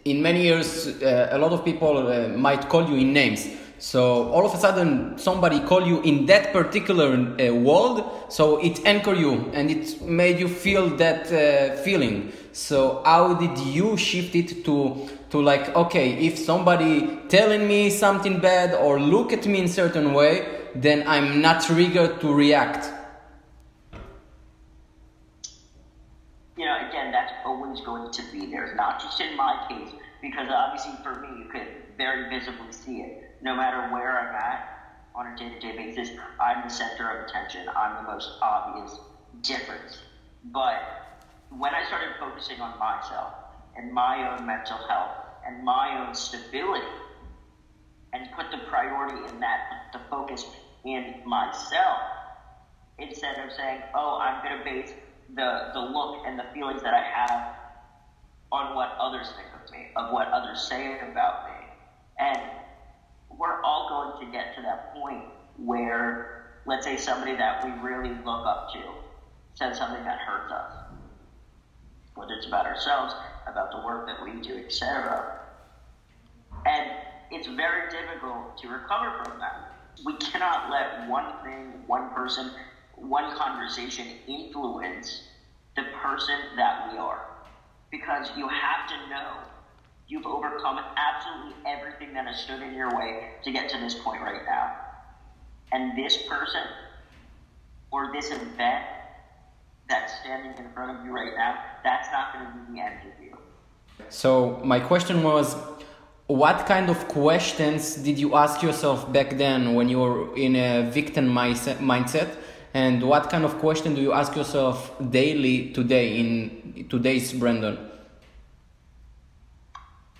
in 0.05 0.21
many 0.21 0.43
years, 0.43 0.87
uh, 0.87 1.29
a 1.31 1.37
lot 1.37 1.51
of 1.51 1.63
people 1.63 2.07
uh, 2.07 2.27
might 2.29 2.69
call 2.69 2.89
you 2.89 2.95
in 2.95 3.13
names 3.13 3.47
so 3.81 4.29
all 4.29 4.45
of 4.45 4.53
a 4.53 4.57
sudden, 4.57 5.17
somebody 5.17 5.59
call 5.59 5.87
you 5.87 6.03
in 6.03 6.27
that 6.27 6.53
particular 6.53 7.15
uh, 7.15 7.51
world, 7.51 8.07
so 8.29 8.57
it 8.63 8.85
anchor 8.85 9.15
you 9.15 9.49
and 9.53 9.71
it 9.71 9.99
made 10.03 10.39
you 10.39 10.47
feel 10.47 10.87
that 10.97 11.31
uh, 11.31 11.81
feeling. 11.81 12.31
So 12.51 13.01
how 13.03 13.33
did 13.33 13.57
you 13.57 13.97
shift 13.97 14.35
it 14.35 14.63
to 14.65 15.09
to 15.31 15.41
like 15.41 15.75
okay, 15.75 16.13
if 16.25 16.37
somebody 16.37 17.19
telling 17.27 17.67
me 17.67 17.89
something 17.89 18.39
bad 18.39 18.73
or 18.73 18.99
look 18.99 19.33
at 19.33 19.45
me 19.45 19.59
in 19.59 19.67
certain 19.67 20.13
way, 20.13 20.47
then 20.75 21.07
I'm 21.07 21.41
not 21.41 21.63
triggered 21.63 22.21
to 22.21 22.33
react. 22.33 22.91
You 26.57 26.65
know, 26.65 26.77
again, 26.87 27.11
that's 27.11 27.33
always 27.43 27.81
going 27.81 28.11
to 28.11 28.21
be 28.31 28.45
there. 28.45 28.75
Not 28.75 29.01
just 29.01 29.19
in 29.19 29.35
my 29.35 29.65
case, 29.67 29.89
because 30.21 30.47
obviously 30.49 30.93
for 31.01 31.21
me, 31.21 31.43
you 31.43 31.49
could 31.49 31.67
very 31.97 32.29
visibly 32.29 32.71
see 32.71 33.01
it 33.01 33.31
no 33.41 33.55
matter 33.55 33.91
where 33.93 34.19
I'm 34.19 34.35
at 34.35 34.71
on 35.15 35.27
a 35.27 35.35
day 35.35 35.49
to 35.49 35.59
day 35.59 35.75
basis, 35.75 36.11
I'm 36.39 36.63
the 36.63 36.69
center 36.69 37.09
of 37.09 37.27
attention. 37.27 37.67
I'm 37.75 38.03
the 38.03 38.11
most 38.11 38.29
obvious 38.41 38.97
difference. 39.41 39.97
But 40.45 41.19
when 41.49 41.73
I 41.73 41.85
started 41.87 42.09
focusing 42.19 42.61
on 42.61 42.77
myself 42.79 43.33
and 43.75 43.91
my 43.91 44.31
own 44.31 44.45
mental 44.45 44.77
health 44.87 45.20
and 45.51 45.63
my 45.63 46.05
own 46.05 46.13
stability 46.15 46.85
and 48.13 48.29
put 48.35 48.51
the 48.51 48.57
priority 48.69 49.33
in 49.33 49.39
that, 49.39 49.89
the 49.93 49.99
focus 50.09 50.45
in 50.83 51.15
myself, 51.25 51.99
instead 52.99 53.39
of 53.39 53.51
saying, 53.53 53.81
oh, 53.95 54.19
I'm 54.21 54.43
going 54.43 54.57
to 54.57 54.63
base 54.63 54.93
the, 55.35 55.69
the 55.73 55.79
look 55.79 56.23
and 56.25 56.37
the 56.37 56.45
feelings 56.53 56.81
that 56.83 56.93
I 56.93 57.01
have 57.01 57.55
on 58.51 58.75
what 58.75 58.97
others 58.99 59.27
think 59.35 59.47
of 59.53 59.71
me, 59.71 59.87
of 59.95 60.11
what 60.11 60.27
others 60.27 60.67
say 60.67 60.99
about 61.09 61.45
me. 61.45 61.67
And 62.19 62.39
we're 63.37 63.61
all 63.61 63.87
going 63.89 64.25
to 64.25 64.31
get 64.31 64.55
to 64.55 64.61
that 64.63 64.93
point 64.93 65.23
where 65.57 66.59
let's 66.65 66.85
say 66.85 66.97
somebody 66.97 67.35
that 67.35 67.63
we 67.63 67.71
really 67.81 68.13
look 68.25 68.45
up 68.45 68.71
to 68.73 68.79
says 69.55 69.77
something 69.77 70.03
that 70.03 70.17
hurts 70.19 70.51
us, 70.51 70.73
whether 72.15 72.33
it's 72.33 72.45
about 72.45 72.65
ourselves, 72.65 73.13
about 73.47 73.71
the 73.71 73.77
work 73.85 74.07
that 74.07 74.21
we 74.23 74.41
do, 74.41 74.57
etc. 74.57 75.40
And 76.65 76.91
it's 77.31 77.47
very 77.47 77.89
difficult 77.89 78.57
to 78.59 78.67
recover 78.67 79.23
from 79.23 79.39
that. 79.39 79.73
We 80.05 80.13
cannot 80.17 80.69
let 80.69 81.09
one 81.09 81.33
thing, 81.43 81.83
one 81.87 82.09
person, 82.11 82.51
one 82.95 83.35
conversation 83.35 84.07
influence 84.27 85.23
the 85.75 85.83
person 86.01 86.35
that 86.57 86.91
we 86.91 86.97
are. 86.97 87.25
Because 87.89 88.29
you 88.37 88.47
have 88.47 88.87
to 88.89 89.09
know 89.09 89.33
you've 90.07 90.25
overcome 90.25 90.79
absolutely 90.97 91.53
everything 91.65 92.13
that 92.13 92.25
has 92.27 92.39
stood 92.41 92.61
in 92.61 92.73
your 92.73 92.95
way 92.95 93.29
to 93.43 93.51
get 93.51 93.69
to 93.69 93.77
this 93.77 93.95
point 93.95 94.21
right 94.21 94.41
now. 94.45 94.75
And 95.71 95.97
this 95.97 96.17
person 96.27 96.63
or 97.91 98.11
this 98.13 98.29
event 98.31 98.85
that's 99.87 100.19
standing 100.19 100.53
in 100.57 100.71
front 100.73 100.97
of 100.97 101.05
you 101.05 101.11
right 101.11 101.33
now, 101.35 101.63
that's 101.83 102.09
not 102.11 102.33
going 102.33 102.45
to 102.45 102.51
be 102.51 102.77
the 102.77 102.85
end 102.85 102.95
of 103.01 103.23
you. 103.23 103.37
So, 104.09 104.59
my 104.63 104.79
question 104.79 105.23
was 105.23 105.55
what 106.27 106.65
kind 106.65 106.89
of 106.89 107.07
questions 107.07 107.95
did 107.95 108.17
you 108.17 108.35
ask 108.35 108.61
yourself 108.61 109.11
back 109.11 109.37
then 109.37 109.73
when 109.73 109.89
you 109.89 109.99
were 109.99 110.35
in 110.37 110.55
a 110.55 110.89
victim 110.89 111.27
mindset? 111.27 112.35
And 112.73 113.03
what 113.03 113.29
kind 113.29 113.43
of 113.43 113.57
question 113.59 113.95
do 113.95 114.01
you 114.01 114.13
ask 114.13 114.35
yourself 114.35 114.93
daily 115.11 115.71
today 115.71 116.17
in 116.17 116.87
today's 116.89 117.33
Brandon? 117.33 117.77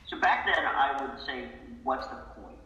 So 0.06 0.20
back 0.20 0.46
then, 0.46 0.66
I 0.66 1.02
would 1.02 1.26
say, 1.26 1.48
what's 1.84 2.08
the 2.08 2.16
point? 2.36 2.58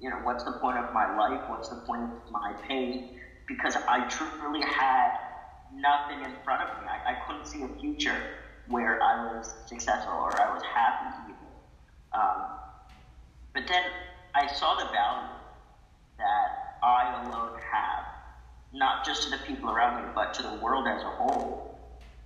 You 0.00 0.10
know, 0.10 0.16
what's 0.24 0.42
the 0.42 0.52
point 0.52 0.78
of 0.78 0.92
my 0.92 1.16
life? 1.16 1.40
What's 1.48 1.68
the 1.68 1.76
point 1.76 2.02
of 2.02 2.32
my 2.32 2.52
pain? 2.66 3.20
Because 3.46 3.76
I 3.76 4.08
truly 4.08 4.62
had 4.62 5.12
nothing 5.72 6.24
in 6.24 6.32
front 6.42 6.68
of 6.68 6.82
me. 6.82 6.88
I, 6.88 7.12
I 7.12 7.14
couldn't 7.26 7.46
see 7.46 7.62
a 7.62 7.68
future 7.80 8.20
where 8.66 9.00
I 9.00 9.36
was 9.36 9.54
successful 9.66 10.14
or 10.14 10.40
I 10.40 10.52
was 10.52 10.62
happy. 10.62 11.32
Um, 12.12 12.44
but 13.52 13.66
then 13.68 13.82
I 14.34 14.46
saw 14.46 14.74
the 14.76 14.90
value 14.90 15.28
that 16.18 16.78
I 16.82 17.12
alone 17.22 17.58
have, 17.70 18.04
not 18.72 19.04
just 19.04 19.24
to 19.24 19.30
the 19.30 19.38
people 19.38 19.70
around 19.70 19.96
me, 19.96 20.10
but 20.14 20.34
to 20.34 20.42
the 20.42 20.54
world 20.54 20.86
as 20.86 21.02
a 21.02 21.10
whole. 21.10 21.78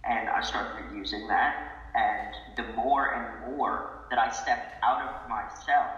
And 0.04 0.28
I 0.28 0.40
started 0.42 0.94
using 0.94 1.26
that. 1.28 1.56
And 1.94 2.56
the 2.56 2.74
more 2.74 3.06
and 3.06 3.40
more 3.40 4.06
that 4.10 4.18
I 4.18 4.30
stepped 4.30 4.74
out 4.82 5.02
of 5.02 5.28
myself, 5.28 5.90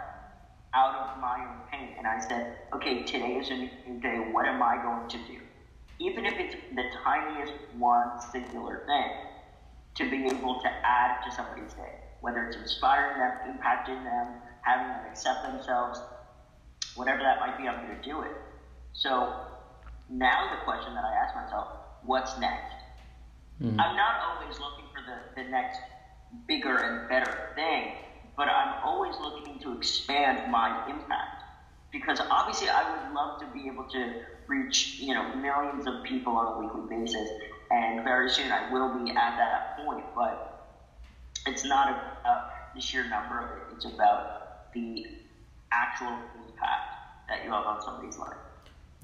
out 0.73 0.95
of 0.95 1.21
my 1.21 1.45
own 1.45 1.61
pain, 1.71 1.95
and 1.99 2.07
I 2.07 2.19
said, 2.21 2.47
okay, 2.73 3.05
today 3.05 3.37
is 3.37 3.51
a 3.51 3.57
new 3.57 4.01
day. 4.01 4.19
What 4.19 4.47
am 4.47 4.63
I 4.63 4.79
going 4.79 5.09
to 5.09 5.19
do? 5.19 5.41
Even 5.99 6.25
if 6.25 6.39
it's 6.39 6.55
the 6.75 6.85
tiniest 7.05 7.55
one 7.77 8.19
singular 8.19 8.81
thing, 8.87 9.13
to 9.97 10.05
be 10.05 10.27
able 10.27 10.55
to 10.57 10.71
add 10.85 11.13
to 11.25 11.31
somebody's 11.31 11.75
day, 11.75 11.99
whether 12.21 12.45
it's 12.45 12.57
inspiring 12.57 13.19
them, 13.19 13.57
impacting 13.57 14.03
them, 14.05 14.35
having 14.63 14.89
them 14.89 15.01
accept 15.11 15.43
themselves, 15.45 16.01
whatever 16.95 17.23
that 17.23 17.41
might 17.41 17.57
be, 17.57 17.69
I'm 17.69 17.87
going 17.87 17.97
to 17.97 18.03
do 18.03 18.23
it. 18.23 18.33
So 18.93 19.33
now 20.11 20.51
the 20.51 20.65
question 20.65 20.95
that 20.95 21.05
I 21.05 21.15
ask 21.15 21.35
myself, 21.35 21.69
what's 22.05 22.39
next? 22.39 22.75
Mm-hmm. 23.63 23.81
I'm 23.81 23.97
not 23.97 24.15
always 24.21 24.59
looking 24.59 24.85
for 24.95 25.03
the, 25.03 25.43
the 25.43 25.49
next 25.49 25.81
bigger 26.47 26.77
and 26.77 27.09
better 27.09 27.51
thing, 27.55 27.93
but 28.37 28.49
I'm 28.49 28.85
always 28.85 29.15
looking 29.21 29.59
to 29.61 29.77
expand 29.77 30.51
my 30.51 30.89
impact. 30.89 31.43
Because 31.91 32.21
obviously 32.31 32.69
I 32.69 32.83
would 32.91 33.15
love 33.15 33.41
to 33.41 33.47
be 33.47 33.67
able 33.67 33.85
to 33.85 34.21
reach, 34.47 34.99
you 35.01 35.15
know, 35.15 35.35
millions 35.37 35.87
of 35.87 36.03
people 36.05 36.37
on 36.37 36.55
a 36.55 36.59
weekly 36.59 36.89
basis, 36.89 37.29
and 37.71 38.05
very 38.05 38.31
soon 38.31 38.53
I 38.53 38.71
will 38.73 39.05
be 39.05 39.11
at 39.11 39.37
that 39.37 39.79
point, 39.85 40.05
but 40.15 40.58
it's 41.49 41.65
not 41.65 41.89
about 41.91 42.75
the 42.75 42.81
sheer 42.81 43.09
number 43.09 43.41
of 43.41 43.51
it, 43.57 43.75
it's 43.75 43.85
about 43.87 44.73
the 44.75 45.07
actual 45.73 46.15
impact 46.47 46.85
that 47.29 47.45
you 47.45 47.51
have 47.51 47.65
on 47.67 47.83
somebody's 47.83 48.19
life. 48.19 48.37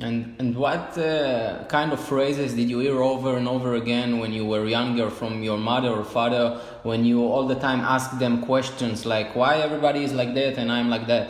And 0.00 0.34
and 0.40 0.56
what 0.56 0.98
uh, 0.98 1.64
kind 1.68 1.92
of 1.92 2.00
phrases 2.00 2.54
did 2.54 2.68
you 2.68 2.80
hear 2.80 3.00
over 3.00 3.36
and 3.36 3.46
over 3.46 3.74
again 3.74 4.18
when 4.18 4.32
you 4.32 4.44
were 4.44 4.66
younger 4.66 5.08
from 5.08 5.42
your 5.44 5.56
mother 5.56 5.90
or 5.90 6.04
father 6.04 6.60
when 6.82 7.04
you 7.04 7.22
all 7.22 7.46
the 7.46 7.54
time 7.54 7.80
ask 7.80 8.18
them 8.18 8.42
questions 8.42 9.06
like 9.06 9.36
why 9.36 9.58
everybody 9.58 10.02
is 10.02 10.12
like 10.12 10.34
that 10.34 10.58
and 10.58 10.72
I'm 10.72 10.90
like 10.90 11.06
that? 11.06 11.28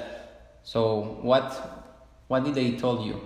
So 0.63 1.19
what 1.21 1.47
what 2.29 2.45
did 2.45 2.55
they 2.55 2.71
told 2.73 3.05
you? 3.05 3.21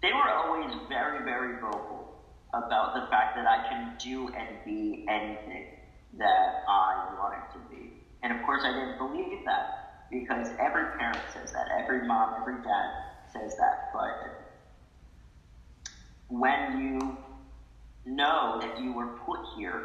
They 0.00 0.12
were 0.12 0.30
always 0.30 0.72
very 0.88 1.24
very 1.24 1.60
vocal 1.60 1.94
about 2.54 2.94
the 2.94 3.02
fact 3.10 3.34
that 3.34 3.46
I 3.46 3.60
can 3.60 3.90
do 3.98 4.28
and 4.34 4.62
be 4.64 5.00
anything 5.08 5.66
that 6.14 6.54
I 6.66 6.96
wanted 7.10 7.44
to 7.54 7.60
be. 7.70 7.92
And 8.22 8.32
of 8.32 8.42
course, 8.42 8.64
I 8.64 8.72
didn't 8.72 8.98
believe 8.98 9.40
that 9.46 9.68
because 10.10 10.52
every 10.58 10.86
parent 10.86 11.22
says 11.28 11.52
that, 11.52 11.68
every 11.78 12.00
mom, 12.00 12.32
every 12.36 12.58
dad 12.58 12.90
says 13.26 13.56
that. 13.56 13.78
But 13.92 14.16
when 16.28 16.70
you 16.72 17.16
know 18.06 18.56
that 18.60 18.76
you 18.76 18.92
were 18.92 19.08
put 19.08 19.40
here 19.54 19.84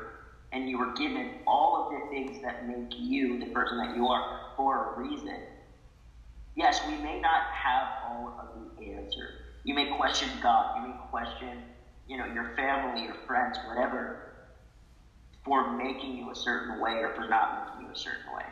and 0.52 0.70
you 0.70 0.78
were 0.78 0.88
given 0.88 1.32
all 1.48 1.78
of 1.78 1.90
the 1.90 2.02
things 2.10 2.40
that 2.42 2.62
make 2.62 2.88
you 2.98 3.38
the 3.40 3.48
person 3.48 3.78
that 3.80 3.92
you 3.92 4.08
are 4.08 4.24
for 4.56 4.84
a 4.86 4.88
reason, 4.96 5.46
yes, 6.56 6.84
we 6.84 6.98
may 6.98 7.18
not 7.20 7.44
have 7.50 7.90
all 8.02 8.32
of 8.38 8.50
the 8.54 8.70
answers. 8.96 9.36
You 9.64 9.76
may 9.76 9.86
question 9.86 10.38
God, 10.42 10.68
you 10.74 10.82
may 10.82 10.96
question, 10.98 11.66
you 12.10 12.18
know, 12.18 12.26
your 12.26 12.46
family, 12.56 13.04
your 13.04 13.16
friends, 13.28 13.60
whatever 13.64 14.18
for 15.46 15.64
making 15.78 16.18
you 16.18 16.32
a 16.32 16.36
certain 16.36 16.80
way 16.80 17.02
or 17.02 17.10
for 17.16 17.24
not 17.30 17.54
making 17.54 17.82
you 17.86 17.92
a 17.92 17.96
certain 17.96 18.34
way. 18.34 18.46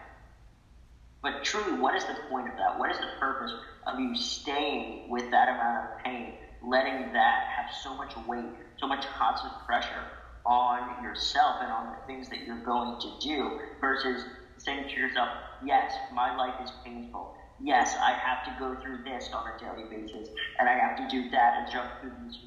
But 1.22 1.44
truly, 1.44 1.74
what 1.74 1.96
is 1.96 2.06
the 2.06 2.16
point 2.30 2.48
of 2.48 2.56
that? 2.58 2.78
What 2.78 2.92
is 2.92 3.00
the 3.00 3.08
purpose 3.20 3.54
of 3.86 4.00
you 4.00 4.16
staying 4.16 5.02
with 5.08 5.30
that 5.32 5.50
amount 5.50 5.78
of 5.78 5.98
pain, 6.06 6.34
letting 6.62 7.12
that 7.14 7.42
have 7.58 7.68
so 7.70 7.96
much 7.96 8.16
weight, 8.16 8.54
so 8.78 8.88
much 8.88 9.06
constant 9.10 9.54
pressure 9.66 10.08
on 10.46 11.02
yourself 11.02 11.58
and 11.60 11.72
on 11.72 11.88
the 11.88 11.98
things 12.06 12.30
that 12.30 12.42
you're 12.46 12.58
going 12.58 12.96
to 13.02 13.10
do 13.20 13.52
versus 13.82 14.26
saying 14.58 14.86
to 14.88 15.00
yourself, 15.00 15.30
yes, 15.60 16.00
my 16.10 16.32
life 16.32 16.56
is 16.60 16.72
painful. 16.86 17.30
Yes, 17.60 17.96
I 18.00 18.14
have 18.14 18.44
to 18.44 18.52
go 18.52 18.76
through 18.76 19.00
this 19.04 19.30
on 19.34 19.48
a 19.48 19.54
daily 19.54 19.84
basis, 19.84 20.30
and 20.60 20.70
I 20.70 20.76
have 20.76 20.96
to 20.96 21.06
do 21.06 21.26
that 21.32 21.56
and 21.56 21.68
jump 21.68 21.90
through 22.00 22.14
these 22.16 22.38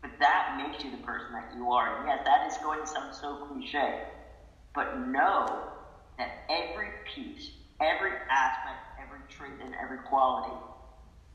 but 0.00 0.10
that 0.18 0.56
makes 0.56 0.82
you 0.82 0.90
the 0.90 0.98
person 0.98 1.32
that 1.32 1.46
you 1.54 1.70
are. 1.72 1.88
And 1.88 2.04
yes, 2.04 2.20
that 2.24 2.46
is 2.46 2.58
going 2.58 2.80
to 2.80 2.86
sound 2.86 3.14
so 3.14 3.36
cliche. 3.36 3.96
But 4.74 4.94
know 4.94 5.46
that 6.18 6.30
every 6.48 6.92
piece, 7.04 7.50
every 7.80 8.12
aspect, 8.30 8.80
every 9.00 9.20
trait, 9.28 9.54
and 9.60 9.74
every 9.82 9.98
quality 9.98 10.58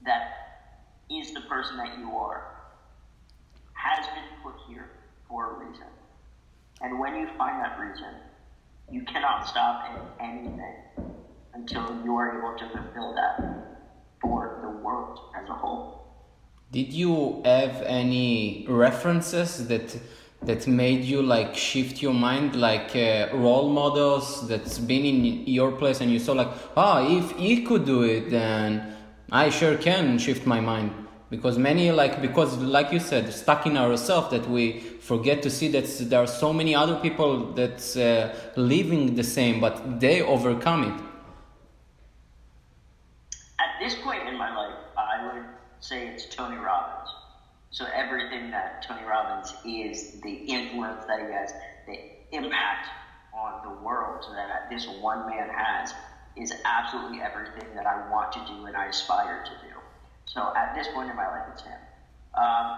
that 0.03 0.21
is 1.09 1.31
the 1.31 1.41
person 1.41 1.77
that 1.77 1.97
you 1.97 2.15
are 2.15 2.43
has 3.73 4.07
been 4.13 4.25
put 4.41 4.55
here 4.65 4.89
for 5.27 5.47
a 5.47 5.53
reason. 5.53 5.87
And 6.81 6.97
when 6.99 7.15
you 7.15 7.27
find 7.37 7.59
that 7.59 7.77
reason, 7.77 8.15
you 8.89 9.01
cannot 9.01 9.47
stop 9.47 9.79
at 9.89 10.01
anything 10.19 10.75
until 11.53 11.93
you 11.93 12.15
are 12.17 12.29
able 12.29 12.53
to 12.53 12.67
fulfill 12.67 13.13
that 13.13 13.35
for 14.21 14.51
the 14.61 14.69
world 14.69 15.19
as 15.35 15.47
a 15.49 15.55
whole. 15.55 15.85
Did 16.71 16.91
you 16.91 17.41
have 17.45 17.81
any 17.83 18.65
references 18.67 19.67
that 19.67 19.97
that 20.45 20.67
made 20.67 21.03
you 21.03 21.21
like 21.21 21.55
shift 21.55 22.01
your 22.01 22.13
mind, 22.13 22.55
like 22.55 22.95
uh, 22.95 23.29
role 23.33 23.69
models 23.69 24.47
that's 24.47 24.77
been 24.77 25.05
in 25.05 25.47
your 25.47 25.71
place, 25.71 26.01
and 26.01 26.11
you 26.11 26.19
saw 26.19 26.33
like, 26.33 26.49
ah, 26.77 26.99
oh, 26.99 27.17
if 27.17 27.31
he 27.31 27.63
could 27.63 27.85
do 27.85 28.03
it, 28.03 28.29
then 28.29 28.95
I 29.31 29.49
sure 29.49 29.77
can 29.77 30.17
shift 30.19 30.45
my 30.45 30.59
mind. 30.59 30.91
Because 31.29 31.57
many 31.57 31.91
like 31.91 32.21
because 32.21 32.57
like 32.57 32.91
you 32.91 32.99
said, 32.99 33.33
stuck 33.33 33.65
in 33.65 33.77
ourselves 33.77 34.29
that 34.29 34.47
we 34.47 34.79
forget 35.01 35.41
to 35.43 35.49
see 35.49 35.67
that 35.69 35.85
there 36.09 36.19
are 36.19 36.27
so 36.27 36.53
many 36.53 36.75
other 36.75 36.95
people 36.97 37.53
that's 37.53 37.97
uh, 37.97 38.33
living 38.55 39.15
the 39.15 39.23
same, 39.23 39.59
but 39.59 39.99
they 39.99 40.21
overcome 40.21 40.83
it. 40.83 41.01
At 43.59 43.79
this 43.79 43.95
point 43.95 44.27
in 44.27 44.37
my 44.37 44.55
life, 44.55 44.75
I 44.95 45.33
would 45.33 45.45
say 45.85 46.07
it's 46.07 46.25
Tony 46.25 46.57
Robbins. 46.57 47.15
So 47.71 47.85
everything 47.93 48.51
that 48.51 48.81
Tony 48.81 49.03
Robbins 49.03 49.53
is, 49.63 50.05
the 50.23 50.41
influence 50.47 51.05
that 51.07 51.19
he 51.19 51.31
has, 51.31 51.53
the 51.85 51.99
impact 52.31 52.87
on 53.33 53.61
the 53.63 53.69
world 53.69 54.25
that 54.33 54.69
this 54.69 54.87
one 54.87 55.25
man 55.25 55.49
has, 55.49 55.93
is 56.35 56.53
absolutely 56.65 57.21
everything 57.21 57.73
that 57.75 57.85
I 57.85 57.97
want 58.09 58.31
to 58.33 58.39
do 58.41 58.65
and 58.65 58.75
I 58.75 58.85
aspire 58.85 59.43
to 59.45 59.55
do. 59.55 59.81
So 60.25 60.51
at 60.55 60.73
this 60.73 60.87
point 60.87 61.09
in 61.09 61.15
my 61.15 61.27
life, 61.27 61.43
it's 61.47 61.61
him. 61.63 61.79
Um, 62.33 62.73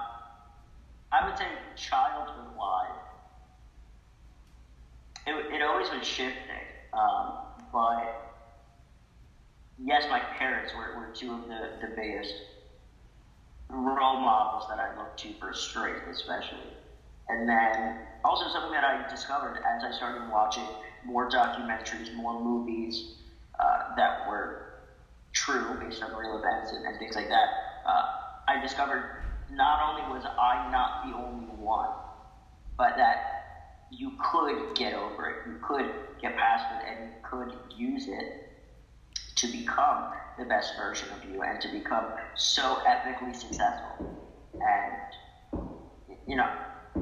I 1.11 1.23
would 1.23 1.37
say 1.37 1.57
childhood 1.75 2.49
wise, 2.55 2.89
it, 5.25 5.45
it 5.49 5.61
always 5.61 5.89
was 5.91 6.05
shifting, 6.05 6.65
um, 6.93 7.33
but 7.71 8.15
yes, 9.77 10.05
my 10.09 10.21
parents 10.37 10.73
were, 10.73 10.91
were 10.95 11.09
two 11.13 11.33
of 11.33 11.47
the, 11.47 11.71
the 11.79 11.87
biggest 11.87 12.41
role 13.69 14.19
models 14.19 14.65
that 14.69 14.79
I 14.79 14.95
look 14.97 15.17
to 15.17 15.33
for 15.39 15.53
strength, 15.53 16.07
especially. 16.09 16.77
And 17.29 17.47
then 17.47 17.99
also 18.23 18.47
something 18.49 18.71
that 18.71 18.83
I 18.83 19.09
discovered 19.09 19.57
as 19.57 19.83
I 19.83 19.91
started 19.91 20.31
watching 20.31 20.67
more 21.05 21.29
documentaries, 21.29 22.13
more 22.15 22.41
movies 22.41 23.03
uh, 23.59 23.95
that 23.97 24.27
were 24.27 24.55
true 25.33 25.77
based 25.79 26.01
on 26.03 26.13
real 26.13 26.37
events 26.37 26.71
and, 26.71 26.85
and 26.85 26.97
things 26.99 27.15
like 27.15 27.29
that, 27.29 27.49
uh, 27.85 28.03
I 28.47 28.61
discovered 28.61 29.03
not 29.51 29.79
only 29.81 30.03
was 30.03 30.25
I 30.25 30.69
not 30.71 31.03
the 31.03 31.15
only 31.17 31.47
one, 31.47 31.89
but 32.77 32.95
that 32.97 33.17
you 33.89 34.13
could 34.19 34.75
get 34.75 34.93
over 34.93 35.29
it, 35.29 35.37
you 35.45 35.57
could 35.61 35.87
get 36.21 36.35
past 36.35 36.65
it, 36.71 36.81
and 36.87 37.05
you 37.05 37.13
could 37.21 37.51
use 37.75 38.07
it 38.07 38.46
to 39.37 39.47
become 39.47 40.11
the 40.37 40.45
best 40.45 40.75
version 40.77 41.07
of 41.15 41.23
you 41.29 41.41
and 41.41 41.59
to 41.61 41.67
become 41.69 42.05
so 42.35 42.77
epically 42.85 43.35
successful. 43.35 44.15
And, 44.53 45.61
you 46.27 46.35
know, 46.35 46.49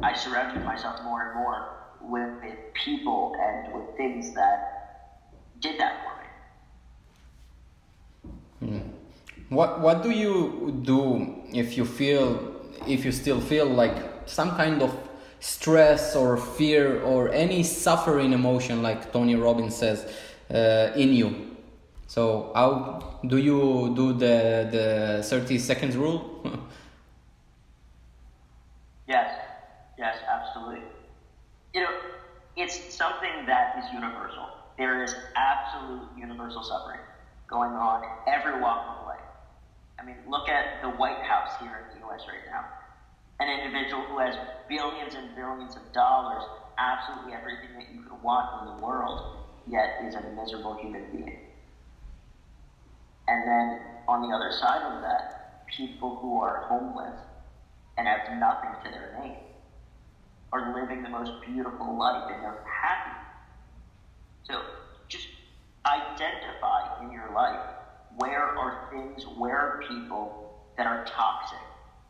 I 0.03 0.13
surrounded 0.13 0.63
myself 0.63 1.01
more 1.03 1.25
and 1.25 1.35
more 1.35 1.75
with, 2.01 2.43
with 2.43 2.57
people 2.73 3.35
and 3.39 3.73
with 3.73 3.97
things 3.97 4.33
that 4.35 4.59
did 5.59 5.79
that 5.79 5.95
for 6.03 6.13
me. 8.67 8.77
Mm. 8.79 8.91
What 9.49 9.79
What 9.79 10.03
do 10.03 10.09
you 10.09 10.81
do 10.83 11.35
if 11.53 11.77
you 11.77 11.85
feel 11.85 12.53
if 12.87 13.05
you 13.05 13.11
still 13.11 13.39
feel 13.39 13.67
like 13.67 13.95
some 14.25 14.51
kind 14.51 14.81
of 14.81 14.91
stress 15.39 16.15
or 16.15 16.35
fear 16.37 17.01
or 17.01 17.29
any 17.31 17.63
suffering 17.63 18.33
emotion, 18.33 18.81
like 18.81 19.11
Tony 19.13 19.35
Robbins 19.35 19.75
says, 19.75 20.11
uh, 20.53 20.91
in 20.95 21.13
you? 21.13 21.54
So 22.07 22.51
how 22.55 23.19
do 23.27 23.37
you 23.37 23.93
do 23.95 24.13
the 24.13 24.67
the 24.71 25.23
thirty 25.23 25.57
seconds 25.57 25.95
rule? 25.97 26.41
yes, 29.07 29.35
yes, 29.97 30.17
absolutely. 30.27 30.83
You 31.73 31.81
know, 31.81 31.91
it's 32.55 32.93
something 32.95 33.45
that 33.47 33.75
is 33.79 33.91
universal. 33.93 34.47
There 34.77 35.03
is 35.03 35.15
absolute 35.35 36.07
universal 36.17 36.63
suffering 36.63 36.99
going 37.47 37.71
on 37.71 38.03
every 38.27 38.59
walk 38.61 38.99
of 38.99 39.07
life. 39.07 39.19
I 39.99 40.05
mean, 40.05 40.17
look 40.27 40.49
at 40.49 40.81
the 40.81 40.89
White 40.89 41.21
House 41.23 41.51
here 41.59 41.87
in 41.89 41.99
the 41.99 42.05
U.S. 42.07 42.21
right 42.27 42.45
now. 42.49 42.65
An 43.39 43.49
individual 43.49 44.03
who 44.03 44.19
has 44.19 44.35
billions 44.69 45.15
and 45.15 45.35
billions 45.35 45.75
of 45.75 45.91
dollars, 45.91 46.43
absolutely 46.77 47.33
everything 47.33 47.73
that 47.75 47.93
you 47.93 48.01
could 48.01 48.21
want 48.21 48.61
in 48.61 48.75
the 48.75 48.85
world, 48.85 49.37
yet 49.67 50.01
is 50.05 50.15
a 50.15 50.21
miserable 50.31 50.75
human 50.75 51.03
being. 51.11 51.44
And 53.27 53.47
then 53.47 53.79
on 54.07 54.21
the 54.21 54.35
other 54.35 54.51
side 54.51 54.83
of 54.83 55.01
that, 55.01 55.65
people 55.67 56.15
who 56.21 56.39
are 56.39 56.65
homeless 56.67 57.19
and 57.97 58.07
have 58.07 58.39
nothing 58.39 58.69
to 58.83 58.91
their 58.91 59.17
name 59.21 59.37
are 60.51 60.73
living 60.73 61.01
the 61.01 61.09
most 61.09 61.33
beautiful 61.41 61.97
life 61.97 62.23
and 62.31 62.43
they're 62.43 62.63
happy. 62.65 63.17
So 64.43 64.61
just 65.07 65.27
identify 65.85 67.03
in 67.03 67.11
your 67.11 67.33
life 67.33 67.59
where 68.17 68.57
are 68.57 68.89
things, 68.91 69.25
where 69.37 69.57
are 69.57 69.83
people 69.87 70.53
that 70.77 70.85
are 70.85 71.05
toxic, 71.05 71.59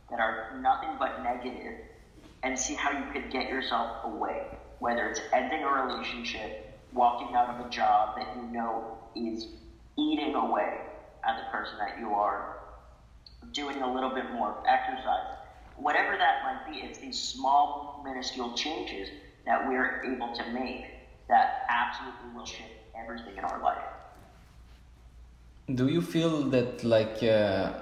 that 0.10 0.20
are 0.20 0.60
nothing 0.62 0.92
but 1.00 1.24
negative, 1.24 1.80
and 2.44 2.60
see 2.60 2.76
how 2.76 2.92
you 2.92 3.06
could 3.12 3.32
get 3.32 3.48
yourself 3.48 4.04
away. 4.04 4.44
Whether 4.80 5.08
it's 5.08 5.22
ending 5.34 5.64
a 5.64 5.70
relationship, 5.70 6.76
walking 6.94 7.36
out 7.36 7.50
of 7.50 7.66
a 7.66 7.70
job 7.70 8.18
that 8.18 8.28
you 8.36 8.44
know 8.52 8.98
is 9.16 9.48
eating 9.98 10.36
away 10.36 10.82
at 11.26 11.38
the 11.38 11.58
person 11.58 11.78
that 11.80 12.00
you 12.00 12.14
are, 12.14 12.58
doing 13.52 13.82
a 13.82 13.94
little 13.94 14.10
bit 14.10 14.32
more 14.32 14.56
exercise. 14.68 15.38
Whatever 15.78 16.18
that 16.18 16.44
might 16.44 16.72
be, 16.72 16.80
it's 16.86 17.00
these 17.00 17.20
small, 17.20 18.02
minuscule 18.06 18.54
changes 18.54 19.10
that 19.46 19.68
we're 19.68 20.04
able 20.04 20.34
to 20.34 20.44
make 20.52 20.86
that 21.28 21.66
absolutely 21.70 22.30
will 22.36 22.46
shift 22.46 22.70
everything 22.98 23.38
in 23.38 23.44
our 23.44 23.62
life. 23.62 23.84
Do 25.74 25.88
you 25.88 26.02
feel 26.02 26.44
that, 26.52 26.84
like, 26.84 27.24
uh, 27.24 27.74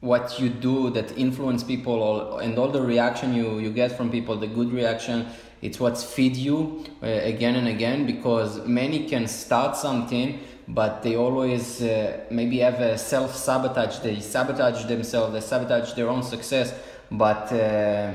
what 0.00 0.38
you 0.38 0.48
do 0.48 0.90
that 0.90 1.16
influence 1.18 1.64
people 1.64 2.02
all, 2.02 2.38
and 2.38 2.56
all 2.58 2.68
the 2.68 2.82
reaction 2.82 3.34
you, 3.34 3.58
you 3.58 3.70
get 3.70 3.96
from 3.96 4.10
people, 4.10 4.36
the 4.36 4.46
good 4.46 4.70
reaction, 4.72 5.26
it's 5.60 5.80
what 5.80 5.98
feed 5.98 6.36
you 6.36 6.84
uh, 7.02 7.06
again 7.06 7.56
and 7.56 7.66
again 7.66 8.06
because 8.06 8.64
many 8.66 9.08
can 9.08 9.26
start 9.26 9.76
something 9.76 10.38
but 10.68 11.02
they 11.02 11.16
always 11.16 11.82
uh, 11.82 12.20
maybe 12.30 12.58
have 12.58 12.80
a 12.80 12.98
self 12.98 13.34
sabotage. 13.34 13.98
They 14.00 14.20
sabotage 14.20 14.84
themselves, 14.84 15.32
they 15.32 15.40
sabotage 15.40 15.94
their 15.94 16.08
own 16.08 16.22
success. 16.22 16.74
But 17.10 17.50
uh, 17.50 18.12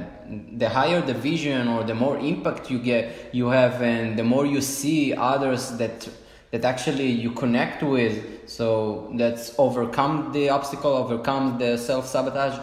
the 0.56 0.70
higher 0.70 1.02
the 1.02 1.16
vision 1.16 1.68
or 1.68 1.84
the 1.84 1.96
more 1.96 2.20
impact 2.20 2.70
you 2.70 2.78
get, 2.78 3.34
you 3.34 3.48
have, 3.48 3.82
and 3.82 4.18
the 4.18 4.24
more 4.24 4.46
you 4.46 4.62
see 4.62 5.14
others 5.16 5.72
that 5.78 6.08
that 6.52 6.64
actually 6.64 7.10
you 7.10 7.32
connect 7.32 7.82
with, 7.82 8.48
so 8.48 9.12
that's 9.16 9.56
overcome 9.58 10.32
the 10.32 10.50
obstacle, 10.50 10.92
overcome 10.92 11.58
the 11.58 11.76
self 11.76 12.06
sabotage. 12.06 12.60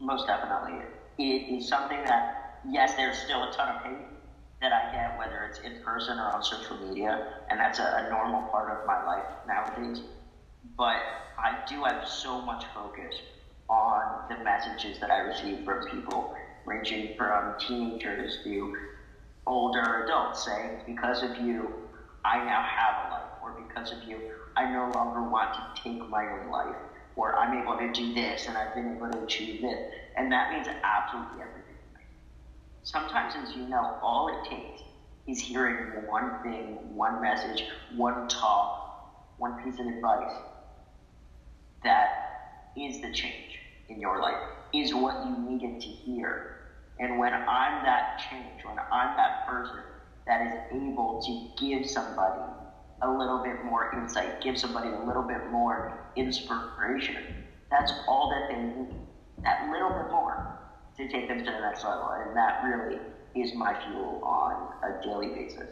Most 0.00 0.26
definitely, 0.26 0.80
it 1.18 1.52
is 1.52 1.68
something 1.68 2.02
that 2.04 2.60
yes, 2.70 2.94
there's 2.94 3.18
still 3.18 3.42
a 3.42 3.52
ton 3.52 3.76
of 3.76 3.82
hate 3.82 4.06
that 4.64 4.72
I 4.72 4.90
get, 4.90 5.18
whether 5.18 5.42
it's 5.42 5.58
in 5.58 5.82
person 5.84 6.18
or 6.18 6.34
on 6.34 6.42
social 6.42 6.78
media, 6.88 7.20
and 7.50 7.60
that's 7.60 7.78
a, 7.78 8.06
a 8.06 8.08
normal 8.08 8.48
part 8.48 8.70
of 8.70 8.86
my 8.86 9.04
life 9.04 9.26
nowadays. 9.46 10.00
But 10.74 10.96
I 11.36 11.58
do 11.68 11.84
have 11.84 12.08
so 12.08 12.40
much 12.40 12.64
focus 12.74 13.14
on 13.68 14.24
the 14.30 14.42
messages 14.42 14.98
that 15.00 15.10
I 15.10 15.18
receive 15.18 15.66
from 15.66 15.86
people, 15.90 16.34
ranging 16.64 17.14
from 17.18 17.58
teenagers 17.58 18.38
to 18.44 18.74
older 19.46 20.04
adults 20.04 20.46
saying, 20.46 20.80
because 20.86 21.22
of 21.22 21.36
you, 21.36 21.70
I 22.24 22.38
now 22.38 22.62
have 22.62 23.06
a 23.06 23.10
life, 23.12 23.32
or 23.42 23.60
because 23.68 23.92
of 23.92 24.02
you, 24.08 24.18
I 24.56 24.64
no 24.72 24.90
longer 24.94 25.28
want 25.28 25.52
to 25.52 25.82
take 25.82 26.08
my 26.08 26.26
own 26.26 26.50
life, 26.50 26.76
or 27.16 27.38
I'm 27.38 27.52
able 27.60 27.76
to 27.76 27.92
do 27.92 28.14
this 28.14 28.46
and 28.46 28.56
I've 28.56 28.74
been 28.74 28.96
able 28.96 29.10
to 29.10 29.24
achieve 29.24 29.60
this. 29.60 29.92
And 30.16 30.32
that 30.32 30.50
means 30.50 30.66
absolutely 30.82 31.42
everything 31.42 31.53
sometimes, 32.84 33.34
as 33.36 33.54
you 33.56 33.68
know, 33.68 33.98
all 34.02 34.28
it 34.28 34.48
takes 34.48 34.82
is 35.26 35.40
hearing 35.40 35.76
one 36.06 36.42
thing, 36.42 36.78
one 36.94 37.20
message, 37.20 37.64
one 37.96 38.28
talk, 38.28 39.36
one 39.38 39.54
piece 39.64 39.80
of 39.80 39.86
advice 39.86 40.32
that 41.82 42.08
is 42.76 43.00
the 43.00 43.10
change 43.10 43.60
in 43.88 44.00
your 44.00 44.20
life, 44.20 44.38
is 44.72 44.94
what 44.94 45.26
you 45.26 45.36
needed 45.36 45.80
to 45.80 45.90
hear. 45.90 46.56
And 46.98 47.18
when 47.18 47.32
I'm 47.48 47.82
that 47.82 48.18
change, 48.30 48.64
when 48.64 48.78
I'm 48.92 49.16
that 49.16 49.46
person 49.46 49.80
that 50.26 50.40
is 50.40 50.52
able 50.70 51.20
to 51.26 51.32
give 51.56 51.86
somebody 51.86 52.40
a 53.02 53.08
little 53.08 53.38
bit 53.38 53.64
more 53.64 53.86
insight, 53.92 54.40
give 54.42 54.58
somebody 54.58 54.90
a 54.92 54.98
little 54.98 55.22
bit 55.22 55.42
more 55.42 55.88
inspiration, 56.16 57.44
that's 57.70 57.92
all 58.08 58.28
that 58.28 58.48
they 58.48 58.56
need. 58.62 58.88
That 59.42 59.60
little 59.62 59.90
bit 59.90 60.06
more 60.10 60.38
to 60.96 61.08
take 61.08 61.28
them 61.28 61.38
to 61.38 61.44
the 61.44 61.60
next 61.60 61.84
level. 61.84 62.08
And 62.10 62.36
that 62.36 62.62
really 62.64 62.98
is 63.34 63.54
my 63.54 63.74
fuel 63.84 64.20
on 64.22 64.72
a 64.82 65.02
daily 65.02 65.28
basis. 65.28 65.70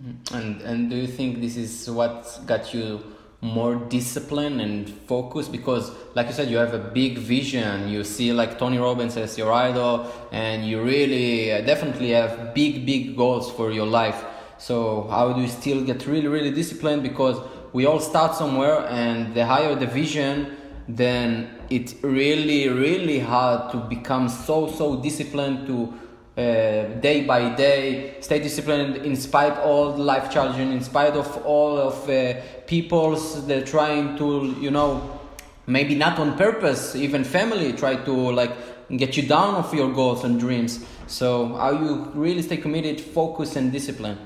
Mm. 0.00 0.34
And 0.34 0.60
and 0.62 0.90
do 0.90 0.96
you 0.96 1.06
think 1.06 1.40
this 1.40 1.56
is 1.56 1.88
what 1.88 2.40
got 2.46 2.74
you 2.74 3.00
more 3.40 3.76
discipline 3.76 4.60
and 4.60 4.88
focus? 4.88 5.48
Because 5.48 5.92
like 6.14 6.26
you 6.26 6.32
said, 6.32 6.48
you 6.50 6.56
have 6.56 6.74
a 6.74 6.78
big 6.78 7.18
vision. 7.18 7.88
You 7.88 8.02
see 8.02 8.32
like 8.32 8.58
Tony 8.58 8.78
Robbins 8.78 9.16
as 9.16 9.38
your 9.38 9.52
idol, 9.52 10.10
and 10.32 10.66
you 10.66 10.82
really 10.82 11.52
uh, 11.52 11.60
definitely 11.60 12.10
have 12.10 12.54
big 12.54 12.84
big 12.84 13.16
goals 13.16 13.50
for 13.52 13.70
your 13.70 13.86
life. 13.86 14.24
So 14.58 15.06
how 15.10 15.32
do 15.32 15.42
you 15.42 15.48
still 15.48 15.84
get 15.84 16.06
really 16.06 16.28
really 16.28 16.50
disciplined? 16.50 17.02
Because 17.02 17.38
we 17.72 17.86
all 17.86 18.00
start 18.00 18.34
somewhere, 18.34 18.86
and 18.88 19.34
the 19.34 19.46
higher 19.46 19.74
the 19.76 19.86
vision, 19.86 20.56
then 20.88 21.48
it's 21.70 21.94
really 22.02 22.68
really 22.68 23.18
hard 23.18 23.70
to 23.70 23.78
become 23.78 24.28
so 24.28 24.70
so 24.70 25.00
disciplined 25.00 25.66
to 25.66 25.92
uh, 26.36 27.00
day 27.00 27.24
by 27.24 27.54
day 27.54 28.16
stay 28.20 28.38
disciplined 28.38 28.96
in 28.96 29.16
spite 29.16 29.56
all 29.58 29.96
life 29.96 30.30
challenges 30.30 30.70
in 30.70 30.82
spite 30.82 31.14
of 31.14 31.44
all 31.46 31.78
of 31.78 32.08
uh, 32.10 32.34
people's 32.66 33.46
they're 33.46 33.64
trying 33.64 34.16
to 34.18 34.54
you 34.60 34.70
know 34.70 35.20
maybe 35.66 35.94
not 35.94 36.18
on 36.18 36.36
purpose 36.36 36.94
even 36.94 37.24
family 37.24 37.72
try 37.72 37.94
to 37.94 38.12
like 38.12 38.52
get 38.96 39.16
you 39.16 39.22
down 39.22 39.54
off 39.54 39.72
your 39.72 39.92
goals 39.92 40.24
and 40.24 40.38
dreams. 40.38 40.84
So 41.06 41.54
how 41.54 41.72
you 41.72 42.10
really 42.14 42.42
stay 42.42 42.56
committed 42.56 43.00
focus 43.00 43.56
and 43.56 43.72
discipline 43.72 44.18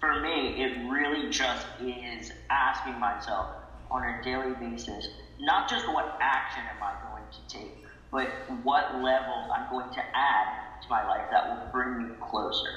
for 0.00 0.20
me 0.20 0.62
it 0.62 0.88
really 0.88 1.30
just 1.30 1.66
is 1.80 2.32
asking 2.50 2.98
myself 2.98 3.48
on 3.90 4.02
a 4.02 4.22
daily 4.22 4.54
basis 4.54 5.08
not 5.38 5.68
just 5.68 5.86
what 5.86 6.16
action 6.20 6.62
am 6.64 6.82
I 6.82 6.94
going 7.10 7.24
to 7.30 7.48
take, 7.48 7.84
but 8.10 8.28
what 8.62 9.02
level 9.02 9.50
I'm 9.54 9.68
going 9.70 9.92
to 9.94 10.00
add 10.14 10.82
to 10.82 10.88
my 10.88 11.06
life 11.06 11.26
that 11.30 11.48
will 11.48 11.70
bring 11.72 11.98
me 11.98 12.14
closer 12.20 12.70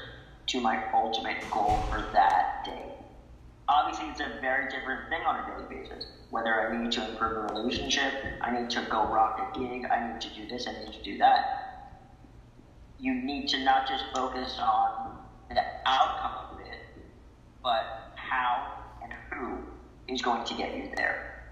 to 0.48 0.60
my 0.60 0.78
ultimate 0.94 1.38
goal 1.52 1.88
for 1.90 2.10
that 2.14 2.66
day. 2.66 2.96
Obviously, 3.68 4.08
it's 4.08 4.20
a 4.20 4.40
very 4.42 4.68
different 4.70 5.10
thing 5.10 5.22
on 5.28 5.44
a 5.44 5.46
daily 5.46 5.70
basis. 5.70 6.08
Whether 6.32 6.60
I 6.60 6.82
need 6.82 6.92
to 6.94 7.12
improve 7.12 7.38
a 7.38 7.54
relationship, 7.54 8.14
I 8.42 8.52
need 8.52 8.70
to 8.72 8.82
go 8.90 9.08
rock 9.08 9.40
a 9.40 9.60
gig, 9.60 9.86
I 9.92 10.12
need 10.12 10.22
to 10.22 10.30
do 10.34 10.48
this, 10.48 10.68
I 10.68 10.72
need 10.72 10.92
to 10.92 11.02
do 11.04 11.18
that. 11.20 11.40
You 13.00 13.14
need 13.14 13.48
to 13.50 13.64
not 13.64 13.88
just 13.88 14.04
focus 14.14 14.60
on 14.60 15.18
the 15.50 15.64
outcome 15.86 16.34
of 16.52 16.60
it, 16.60 16.80
but 17.64 18.12
how 18.16 18.66
and 19.04 19.14
who 19.32 19.69
is 20.10 20.22
going 20.22 20.46
to 20.46 20.54
get 20.56 20.76
you 20.76 20.90
there. 20.96 21.44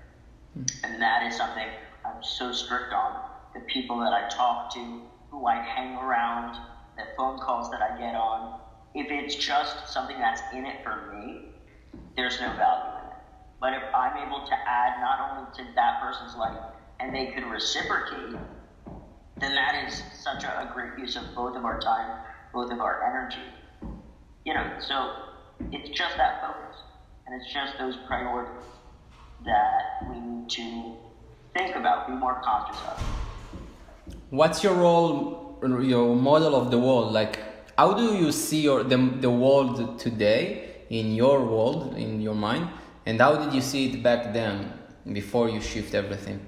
Hmm. 0.54 0.64
And 0.84 1.02
that 1.02 1.24
is 1.24 1.36
something 1.36 1.68
I'm 2.06 2.24
so 2.24 2.52
strict 2.52 2.94
on. 2.94 3.30
The 3.54 3.62
people 3.62 3.98
that 4.00 4.14
I 4.14 4.28
talk 4.30 4.74
to, 4.74 5.02
who 5.32 5.46
I 5.46 5.62
hang 5.62 5.96
around, 5.96 6.58
the 6.96 7.04
phone 7.16 7.40
calls 7.40 7.70
that 7.72 7.82
I 7.82 7.98
get 7.98 8.16
on, 8.16 8.60
if 8.94 9.12
it's 9.12 9.36
just 9.36 9.88
something 9.88 10.18
that's 10.18 10.42
in 10.54 10.66
it 10.66 10.84
for 10.84 11.14
me, 11.14 11.42
there's 12.16 12.40
no 12.40 12.48
value 12.54 12.98
in 13.00 13.12
it. 13.12 13.18
But 13.60 13.74
if 13.74 13.84
I'm 13.94 14.18
able 14.18 14.46
to 14.46 14.54
add 14.54 15.00
not 15.00 15.32
only 15.32 15.52
to 15.58 15.76
that 15.76 16.02
person's 16.02 16.36
life 16.36 16.58
and 17.00 17.14
they 17.14 17.28
could 17.28 17.44
reciprocate, 17.46 18.36
then 19.38 19.54
that 19.54 19.88
is 19.88 20.02
such 20.14 20.44
a, 20.44 20.62
a 20.62 20.72
great 20.74 20.98
use 20.98 21.16
of 21.16 21.24
both 21.36 21.56
of 21.56 21.66
our 21.66 21.80
time, 21.80 22.24
both 22.54 22.72
of 22.72 22.80
our 22.80 23.04
energy. 23.04 23.54
You 24.46 24.54
know, 24.54 24.74
so 24.80 25.12
it's 25.72 25.90
just 25.90 26.18
that 26.18 26.42
focus. 26.42 26.82
And 27.28 27.42
it's 27.42 27.52
just 27.54 27.78
those 27.78 27.98
priorities 28.08 28.64
that 29.44 30.08
we 30.10 30.18
need 30.18 30.50
to 30.50 30.94
think 31.54 31.76
about, 31.76 32.08
be 32.08 32.14
more 32.14 32.42
conscious 32.42 32.80
of. 32.88 33.04
What's 34.30 34.64
your 34.64 34.76
role, 34.76 35.60
your 35.62 36.16
model 36.16 36.56
of 36.56 36.72
the 36.72 36.80
world? 36.80 37.12
Like, 37.12 37.40
how 37.78 37.94
do 37.94 38.16
you 38.16 38.32
see 38.32 38.62
your, 38.62 38.84
the, 38.84 38.98
the 39.20 39.30
world 39.30 40.00
today 40.00 40.84
in 40.90 41.16
your 41.16 41.44
world, 41.44 41.98
in 41.98 42.22
your 42.22 42.34
mind? 42.34 42.70
And 43.06 43.20
how 43.20 43.36
did 43.36 43.54
you 43.54 43.62
see 43.62 43.92
it 43.92 44.02
back 44.02 44.34
then, 44.34 44.72
before 45.12 45.50
you 45.50 45.60
shift 45.60 45.96
everything? 45.96 46.48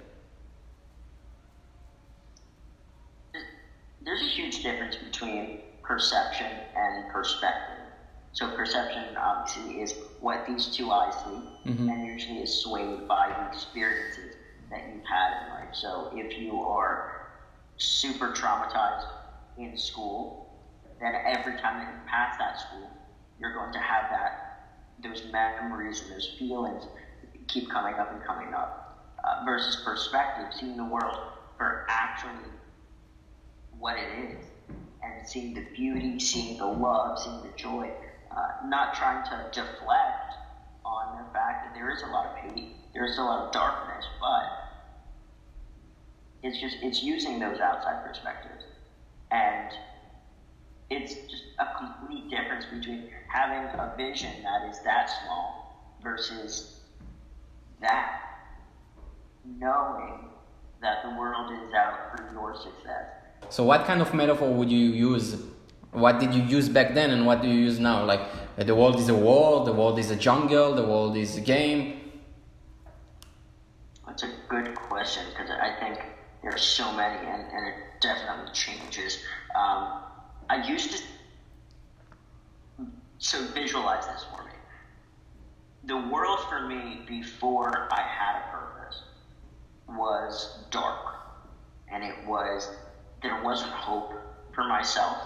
There's 4.01 4.21
a 4.21 4.25
huge 4.25 4.63
difference 4.63 4.95
between 4.95 5.59
perception 5.83 6.51
and 6.75 7.11
perspective. 7.11 7.83
So 8.31 8.55
perception 8.55 9.17
obviously 9.17 9.81
is 9.81 9.93
what 10.21 10.45
these 10.47 10.67
two 10.67 10.91
eyes 10.91 11.13
see, 11.15 11.69
mm-hmm. 11.71 11.89
and 11.89 12.05
usually 12.05 12.39
is 12.39 12.53
swayed 12.61 13.07
by 13.07 13.29
the 13.29 13.47
experiences 13.55 14.35
that 14.69 14.89
you've 14.93 15.05
had 15.05 15.43
in 15.43 15.53
life. 15.53 15.73
So 15.73 16.11
if 16.13 16.37
you 16.37 16.61
are 16.61 17.31
super 17.77 18.31
traumatized 18.31 19.07
in 19.57 19.77
school, 19.77 20.49
then 20.99 21.13
every 21.25 21.57
time 21.59 21.83
that 21.83 21.93
you 21.93 21.99
pass 22.07 22.37
that 22.37 22.59
school, 22.59 22.89
you're 23.39 23.53
going 23.53 23.71
to 23.73 23.79
have 23.79 24.09
that 24.11 24.49
those 25.01 25.23
memories 25.31 26.01
and 26.01 26.11
those 26.11 26.35
feelings 26.37 26.83
keep 27.47 27.69
coming 27.69 27.95
up 27.95 28.11
and 28.11 28.23
coming 28.23 28.53
up. 28.53 29.15
Uh, 29.23 29.43
versus 29.43 29.81
perspective, 29.83 30.45
seeing 30.57 30.77
the 30.77 30.85
world 30.85 31.17
for 31.57 31.85
actually 31.89 32.51
what 33.77 33.97
it 33.97 34.31
is, 34.31 34.45
and 35.03 35.27
seeing 35.27 35.53
the 35.53 35.65
beauty, 35.75 36.17
seeing 36.19 36.57
the 36.57 36.65
love, 36.65 37.19
seeing 37.19 37.41
the 37.41 37.49
joy, 37.57 37.91
uh, 38.35 38.65
not 38.65 38.93
trying 38.93 39.23
to 39.25 39.45
deflect 39.51 40.33
on 40.85 41.17
the 41.17 41.33
fact 41.33 41.65
that 41.65 41.73
there 41.73 41.91
is 41.91 42.01
a 42.03 42.07
lot 42.07 42.25
of 42.27 42.35
hate, 42.37 42.75
there 42.93 43.05
is 43.05 43.17
a 43.17 43.21
lot 43.21 43.45
of 43.45 43.51
darkness, 43.51 44.05
but 44.19 44.43
it's 46.43 46.59
just 46.59 46.77
it's 46.81 47.03
using 47.03 47.39
those 47.39 47.59
outside 47.59 48.05
perspectives, 48.05 48.63
and 49.31 49.71
it's 50.89 51.13
just 51.29 51.43
a 51.59 51.67
complete 51.77 52.29
difference 52.29 52.65
between 52.65 53.09
having 53.27 53.63
a 53.79 53.93
vision 53.97 54.31
that 54.43 54.69
is 54.69 54.79
that 54.83 55.09
small 55.23 55.95
versus 56.01 56.79
that 57.81 58.21
knowing 59.57 60.29
that 60.81 61.03
the 61.03 61.09
world 61.17 61.51
is 61.51 61.73
out 61.73 62.15
for 62.15 62.31
your 62.33 62.55
success. 62.55 63.05
So, 63.49 63.63
what 63.63 63.85
kind 63.85 64.01
of 64.01 64.13
metaphor 64.13 64.53
would 64.53 64.71
you 64.71 64.89
use 64.89 65.41
what 65.91 66.19
did 66.19 66.33
you 66.33 66.43
use 66.43 66.69
back 66.69 66.93
then 66.93 67.09
and 67.11 67.25
what 67.25 67.41
do 67.41 67.47
you 67.47 67.59
use 67.59 67.79
now? 67.79 68.03
Like 68.03 68.21
uh, 68.57 68.63
the 68.63 68.75
world 68.75 68.99
is 68.99 69.09
a 69.09 69.15
world, 69.15 69.67
the 69.67 69.73
world 69.73 69.97
is 69.97 70.11
a 70.11 70.15
jungle, 70.15 70.75
the 70.75 70.83
world 70.83 71.17
is 71.17 71.35
a 71.37 71.41
game. 71.41 72.11
That's 74.05 74.23
a 74.23 74.31
good 74.47 74.75
question 74.75 75.23
because 75.31 75.49
I 75.49 75.75
think 75.79 75.99
there 76.41 76.53
are 76.53 76.57
so 76.57 76.91
many 76.93 77.17
and, 77.25 77.41
and 77.51 77.67
it 77.67 77.75
definitely 78.01 78.51
changes. 78.53 79.23
Um, 79.55 80.03
I 80.49 80.63
used 80.67 80.91
to 80.91 81.03
so 83.17 83.45
visualize 83.47 84.05
this 84.07 84.25
for 84.33 84.43
me. 84.43 84.51
The 85.85 85.97
world 85.97 86.39
for 86.49 86.67
me 86.67 87.01
before 87.07 87.87
I 87.91 88.01
had 88.01 88.41
a 88.41 88.51
purpose 88.51 89.03
was 89.87 90.59
dark, 90.69 91.15
and 91.91 92.03
it 92.03 92.15
was 92.25 92.69
there 93.21 93.41
wasn't 93.43 93.71
hope 93.71 94.13
for 94.53 94.63
myself 94.63 95.17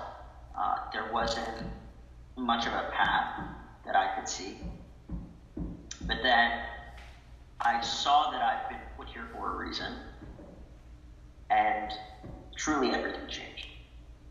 uh, 0.58 0.76
there 0.92 1.12
wasn't 1.12 1.68
much 2.38 2.66
of 2.66 2.74
a 2.74 2.89
path 2.92 3.44
that 3.86 3.96
I 3.96 4.16
could 4.16 4.28
see. 4.28 4.58
But 6.02 6.18
then 6.22 6.52
I 7.62 7.82
saw 7.82 8.32
that 8.32 8.42
I've 8.42 8.70
been 8.70 8.80
put 8.98 9.08
here 9.08 9.28
for 9.34 9.54
a 9.54 9.66
reason, 9.66 9.94
and 11.50 11.92
truly 12.56 12.92
everything 12.92 13.28
changed. 13.28 13.68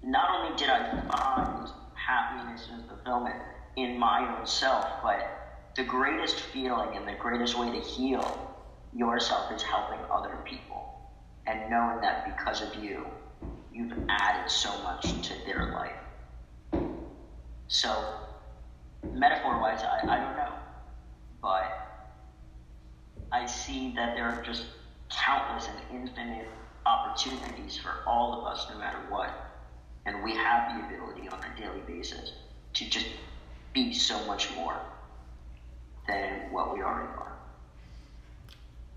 Not 0.03 0.31
only 0.31 0.57
did 0.57 0.69
I 0.69 1.01
find 1.09 1.69
happiness 1.95 2.69
and 2.73 2.87
fulfillment 2.89 3.37
in 3.77 3.99
my 3.99 4.39
own 4.39 4.47
self, 4.47 4.87
but 5.03 5.71
the 5.77 5.85
greatest 5.85 6.41
feeling 6.41 6.97
and 6.97 7.07
the 7.07 7.15
greatest 7.15 7.59
way 7.59 7.71
to 7.71 7.81
heal 7.81 8.57
yourself 8.95 9.51
is 9.53 9.63
helping 9.63 10.01
other 10.11 10.37
people 10.45 10.93
and 11.47 11.71
knowing 11.71 12.01
that 12.01 12.37
because 12.37 12.61
of 12.61 12.83
you, 12.83 13.07
you've 13.73 13.93
added 14.09 14.51
so 14.51 14.71
much 14.83 15.03
to 15.23 15.35
their 15.47 15.73
life. 15.73 15.93
So, 17.73 17.89
metaphor 19.15 19.59
wise, 19.59 19.81
I, 19.83 20.01
I 20.07 20.17
don't 20.19 20.37
know. 20.37 20.53
But 21.41 21.73
I 23.33 23.47
see 23.47 23.95
that 23.97 24.15
there 24.15 24.27
are 24.29 24.43
just 24.43 24.65
countless 25.09 25.69
and 25.69 26.03
infinite 26.03 26.49
opportunities 26.85 27.79
for 27.79 27.93
all 28.07 28.39
of 28.39 28.53
us, 28.53 28.67
no 28.71 28.79
matter 28.79 28.99
what. 29.09 29.31
And 30.05 30.23
we 30.23 30.33
have 30.33 30.77
the 30.77 30.87
ability 30.87 31.31
on 31.31 31.41
a 31.43 31.59
daily 31.59 31.81
basis 31.87 32.33
to 32.75 32.91
just 32.91 33.07
be 33.73 33.95
so 33.95 34.23
much 34.27 34.55
more 34.55 34.79
than 36.07 36.53
what 36.53 36.75
we 36.75 36.83
already 36.83 37.09
are. 37.09 37.33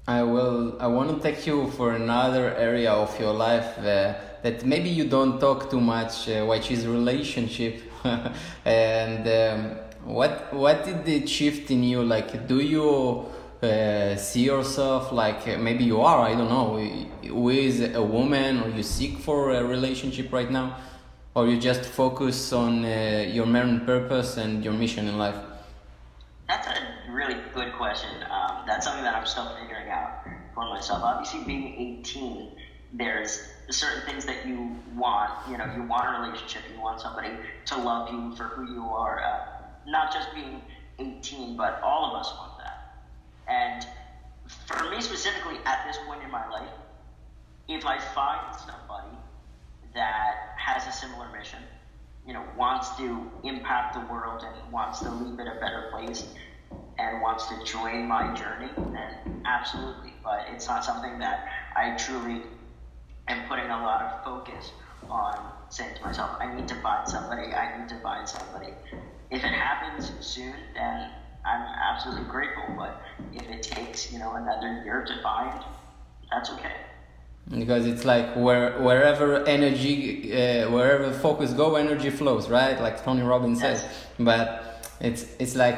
I 0.05 0.21
will. 0.23 0.75
I 0.81 0.87
want 0.87 1.15
to 1.15 1.31
take 1.31 1.47
you 1.47 1.71
for 1.71 1.93
another 1.93 2.53
area 2.55 2.91
of 2.91 3.17
your 3.17 3.33
life 3.33 3.77
uh, 3.77 4.15
that 4.43 4.65
maybe 4.65 4.89
you 4.89 5.05
don't 5.05 5.39
talk 5.39 5.71
too 5.71 5.79
much, 5.79 6.27
uh, 6.27 6.45
which 6.45 6.71
is 6.71 6.85
relationship. 6.85 7.84
and 8.65 9.27
um, 9.27 9.77
what 10.05 10.53
what 10.53 10.85
did 10.85 11.07
it 11.07 11.27
shift 11.27 11.71
in 11.71 11.83
you? 11.83 12.03
Like, 12.03 12.47
do 12.47 12.59
you 12.59 13.25
uh, 13.63 14.15
see 14.15 14.45
yourself 14.45 15.11
like 15.11 15.47
uh, 15.47 15.57
maybe 15.57 15.83
you 15.83 16.01
are? 16.01 16.21
I 16.21 16.35
don't 16.35 16.49
know. 16.49 16.69
With 17.33 17.95
a 17.95 18.03
woman, 18.03 18.61
or 18.61 18.69
you 18.69 18.83
seek 18.83 19.17
for 19.19 19.51
a 19.51 19.63
relationship 19.63 20.31
right 20.31 20.51
now, 20.51 20.77
or 21.33 21.47
you 21.47 21.59
just 21.59 21.83
focus 21.85 22.53
on 22.53 22.85
uh, 22.85 23.25
your 23.27 23.45
main 23.45 23.81
purpose 23.81 24.37
and 24.37 24.63
your 24.63 24.73
mission 24.73 25.07
in 25.07 25.17
life? 25.17 25.37
That's 26.47 26.67
a 26.67 27.11
really 27.11 27.37
good 27.55 27.73
question. 27.73 28.09
Um, 28.29 28.63
that's 28.67 28.85
something 28.85 29.03
that 29.03 29.15
I'm 29.15 29.25
still 29.25 29.49
figuring 29.59 29.89
out 29.89 30.23
for 30.53 30.69
myself. 30.69 31.01
Obviously, 31.03 31.43
being 31.43 31.99
18, 31.99 32.51
there's 32.93 33.39
certain 33.69 34.05
things 34.05 34.25
that 34.25 34.47
you 34.47 34.75
want. 34.95 35.31
You 35.49 35.57
know, 35.57 35.65
you 35.75 35.83
want 35.83 36.05
a 36.07 36.21
relationship. 36.21 36.63
You 36.73 36.81
want 36.81 37.01
somebody 37.01 37.31
to 37.65 37.77
love 37.77 38.11
you 38.11 38.35
for 38.35 38.45
who 38.45 38.73
you 38.73 38.83
are. 38.83 39.21
Uh, 39.21 39.39
not 39.87 40.13
just 40.13 40.33
being 40.33 40.61
18, 40.99 41.57
but 41.57 41.79
all 41.83 42.05
of 42.05 42.13
us 42.19 42.33
want 42.37 42.57
that. 42.59 42.77
And 43.47 43.85
for 44.67 44.89
me 44.89 45.01
specifically, 45.01 45.57
at 45.65 45.85
this 45.85 45.97
point 46.05 46.23
in 46.23 46.31
my 46.31 46.47
life, 46.47 46.69
if 47.67 47.85
I 47.85 47.97
find 47.99 48.55
somebody 48.55 49.17
that 49.93 50.35
has 50.57 50.87
a 50.87 50.91
similar 50.91 51.27
mission, 51.29 51.59
you 52.25 52.33
know, 52.33 52.43
wants 52.55 52.89
to 52.97 53.27
impact 53.43 53.93
the 53.93 54.01
world 54.01 54.43
and 54.43 54.71
wants 54.71 54.99
to 54.99 55.11
leave 55.11 55.39
it 55.39 55.47
a 55.47 55.53
better 55.53 55.81
place 55.91 56.25
and 56.97 57.21
wants 57.21 57.47
to 57.47 57.57
join 57.63 58.07
my 58.07 58.27
journey, 58.29 58.71
then 58.93 59.41
absolutely. 59.45 60.13
But 60.23 60.45
it's 60.47 60.67
not 60.67 60.83
something 60.83 61.19
that 61.19 61.39
I 61.75 61.91
truly 61.91 62.41
am 63.27 63.47
putting 63.47 63.65
a 63.65 63.81
lot 63.81 64.01
of 64.01 64.23
focus 64.23 64.71
on 65.09 65.51
saying 65.69 65.95
to 65.97 66.03
myself, 66.03 66.37
I 66.39 66.53
need 66.53 66.67
to 66.67 66.75
find 66.75 67.07
somebody, 67.07 67.53
I 67.53 67.79
need 67.79 67.89
to 67.89 67.99
find 67.99 68.27
somebody. 68.27 68.73
If 69.31 69.43
it 69.43 69.53
happens 69.53 70.11
soon, 70.19 70.53
then 70.73 71.09
I'm 71.45 71.61
absolutely 71.61 72.25
grateful. 72.25 72.63
But 72.77 73.01
if 73.33 73.47
it 73.49 73.63
takes, 73.63 74.11
you 74.11 74.19
know, 74.19 74.33
another 74.33 74.81
year 74.85 75.03
to 75.05 75.21
find, 75.21 75.63
that's 76.31 76.49
okay. 76.51 76.73
because 77.59 77.85
it's 77.85 78.03
like 78.05 78.35
where 78.35 78.79
wherever 78.81 79.43
energy 79.45 80.33
uh, 80.33 80.69
wherever 80.71 81.11
focus 81.11 81.53
go 81.53 81.75
energy 81.75 82.09
flows 82.09 82.49
right 82.49 82.81
like 82.81 83.03
tony 83.05 83.21
robbins 83.21 83.59
says 83.61 83.85
but 84.17 84.89
it's 84.99 85.23
it's 85.37 85.55
like 85.55 85.77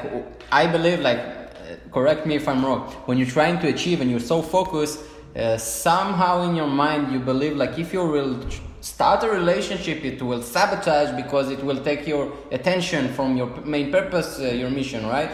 i 0.51 0.65
believe 0.65 0.99
like 1.01 1.19
uh, 1.19 1.75
correct 1.91 2.25
me 2.25 2.35
if 2.35 2.47
i'm 2.47 2.63
wrong 2.65 2.83
when 3.07 3.17
you're 3.17 3.33
trying 3.39 3.59
to 3.59 3.67
achieve 3.67 3.99
and 3.99 4.09
you're 4.09 4.27
so 4.33 4.41
focused 4.41 4.99
uh, 5.37 5.57
somehow 5.57 6.41
in 6.43 6.55
your 6.55 6.67
mind 6.67 7.11
you 7.11 7.19
believe 7.19 7.55
like 7.55 7.77
if 7.77 7.93
you 7.93 8.03
will 8.03 8.39
start 8.81 9.23
a 9.23 9.29
relationship 9.29 10.03
it 10.03 10.21
will 10.21 10.41
sabotage 10.41 11.15
because 11.21 11.49
it 11.49 11.63
will 11.63 11.83
take 11.83 12.07
your 12.07 12.31
attention 12.51 13.13
from 13.13 13.37
your 13.37 13.47
main 13.65 13.91
purpose 13.91 14.39
uh, 14.39 14.43
your 14.45 14.69
mission 14.69 15.05
right? 15.05 15.29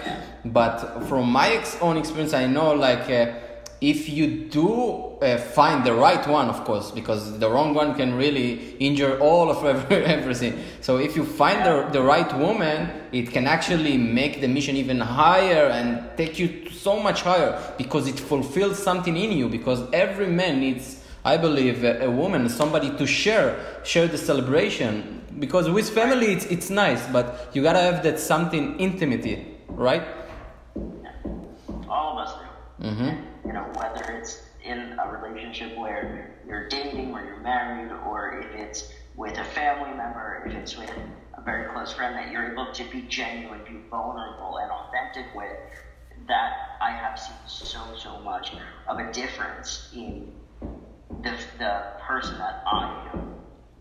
But 0.46 1.04
from 1.08 1.30
my 1.32 1.50
ex- 1.50 1.78
own 1.82 1.98
experience 1.98 2.34
i 2.34 2.46
know 2.46 2.74
like 2.74 3.10
uh, 3.10 3.34
if 3.84 4.08
you 4.08 4.46
do 4.46 5.18
uh, 5.22 5.38
find 5.38 5.86
the 5.86 5.94
right 5.94 6.26
one, 6.26 6.48
of 6.48 6.64
course, 6.64 6.90
because 6.90 7.38
the 7.38 7.50
wrong 7.50 7.74
one 7.74 7.96
can 7.96 8.16
really 8.16 8.78
injure 8.80 9.20
all 9.20 9.50
of 9.50 9.66
everything. 9.92 10.64
So 10.80 10.98
if 10.98 11.18
you 11.18 11.26
find 11.26 11.66
the, 11.66 11.90
the 11.92 12.02
right 12.02 12.32
woman, 12.38 12.90
it 13.12 13.32
can 13.32 13.46
actually 13.46 13.98
make 13.98 14.40
the 14.40 14.48
mission 14.48 14.78
even 14.78 15.02
higher 15.02 15.66
and 15.66 16.10
take 16.16 16.40
you 16.40 16.70
so 16.70 16.98
much 16.98 17.24
higher 17.24 17.62
because 17.78 18.08
it 18.08 18.18
fulfills 18.18 18.82
something 18.82 19.18
in 19.18 19.34
you. 19.34 19.50
Because 19.50 19.84
every 19.92 20.28
man 20.28 20.62
needs, 20.62 21.04
I 21.26 21.36
believe, 21.36 21.84
a, 21.84 22.06
a 22.06 22.10
woman, 22.10 22.48
somebody 22.48 22.90
to 22.98 23.06
share, 23.06 23.60
share 23.84 24.08
the 24.08 24.18
celebration. 24.18 25.24
Because 25.40 25.70
with 25.70 25.90
family, 25.90 26.28
it's, 26.28 26.46
it's 26.46 26.70
nice, 26.70 27.06
but 27.08 27.50
you 27.54 27.62
gotta 27.62 27.82
have 27.82 28.02
that 28.04 28.18
something 28.18 28.80
intimacy, 28.80 29.46
right? 29.68 30.04
All 31.90 32.18
of 32.18 32.26
us 32.26 32.34
do. 32.80 32.88
Mm-hmm 32.88 33.33
you 33.46 33.54
know, 33.54 33.66
whether 33.76 34.04
it's 34.12 34.40
in 34.64 34.98
a 35.04 35.10
relationship 35.10 35.78
where 35.78 36.32
you're 36.48 36.68
dating, 36.70 37.14
or 37.14 37.24
you're 37.26 37.42
married, 37.42 37.92
or 37.92 38.32
if 38.42 38.54
it's 38.56 38.84
with 39.16 39.38
a 39.38 39.44
family 39.44 39.92
member, 39.92 40.44
if 40.46 40.56
it's 40.56 40.78
with 40.78 40.92
a 41.36 41.42
very 41.42 41.64
close 41.74 41.92
friend 41.92 42.16
that 42.16 42.32
you're 42.32 42.52
able 42.52 42.68
to 42.74 42.84
be 42.86 43.02
genuine, 43.04 43.62
be 43.64 43.78
vulnerable, 43.90 44.58
and 44.58 44.72
authentic 44.72 45.34
with, 45.36 45.58
that 46.28 46.52
I 46.82 46.92
have 46.92 47.20
seen 47.20 47.36
so, 47.46 47.94
so 47.94 48.18
much 48.20 48.54
of 48.88 49.00
a 49.00 49.12
difference 49.12 49.82
in 49.92 50.32
the, 51.22 51.34
the 51.58 51.84
person 52.08 52.38
that 52.38 52.56
I 52.66 52.88
am 53.14 53.20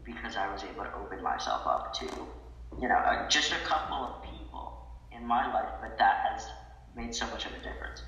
because 0.05 0.37
I 0.37 0.48
was 0.48 0.64
able 0.64 0.85
to 0.85 0.92
open 0.92 1.22
myself 1.22 1.66
up 1.66 1.92
to, 1.94 2.07
you 2.81 2.88
know, 2.88 2.96
uh, 2.96 3.16
just 3.29 3.53
a 3.53 3.59
couple 3.59 4.05
of 4.05 4.20
people 4.22 4.75
in 5.12 5.25
my 5.27 5.46
life, 5.46 5.70
but 5.81 5.98
that 5.98 6.16
has 6.31 6.53
made 6.94 7.14
so 7.14 7.27
much 7.29 7.46
of 7.46 7.55
a 7.55 7.59
difference. 7.59 8.03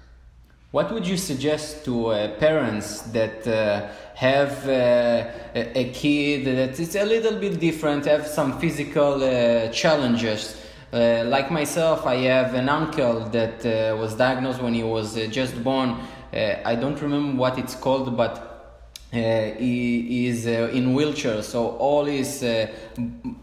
What 0.75 0.91
would 0.91 1.07
you 1.07 1.17
suggest 1.17 1.85
to 1.85 2.09
uh, 2.09 2.37
parents 2.39 3.03
that 3.13 3.47
uh, 3.47 3.87
have 4.17 4.69
uh, 4.69 5.31
a 5.55 5.93
kid 5.95 6.47
that 6.47 6.81
is 6.81 6.97
a 6.97 7.05
little 7.05 7.39
bit 7.39 7.61
different, 7.61 8.07
have 8.07 8.27
some 8.27 8.59
physical 8.59 9.23
uh, 9.23 9.69
challenges? 9.69 10.61
Uh, 10.93 11.27
like 11.27 11.53
myself, 11.53 12.05
I 12.07 12.17
have 12.23 12.55
an 12.55 12.69
uncle 12.69 13.21
that 13.29 13.65
uh, 13.65 13.97
was 13.97 14.17
diagnosed 14.17 14.61
when 14.61 14.75
he 14.75 14.83
was 14.83 15.15
just 15.29 15.63
born. 15.63 15.97
I 16.33 16.75
don't 16.75 17.01
remember 17.01 17.39
what 17.41 17.57
it's 17.57 17.77
called, 17.77 18.17
but 18.17 18.91
he 19.13 20.27
is 20.27 20.45
in 20.47 20.93
wheelchair, 20.93 21.45
so 21.45 21.77
all 21.77 22.05
his 22.07 22.43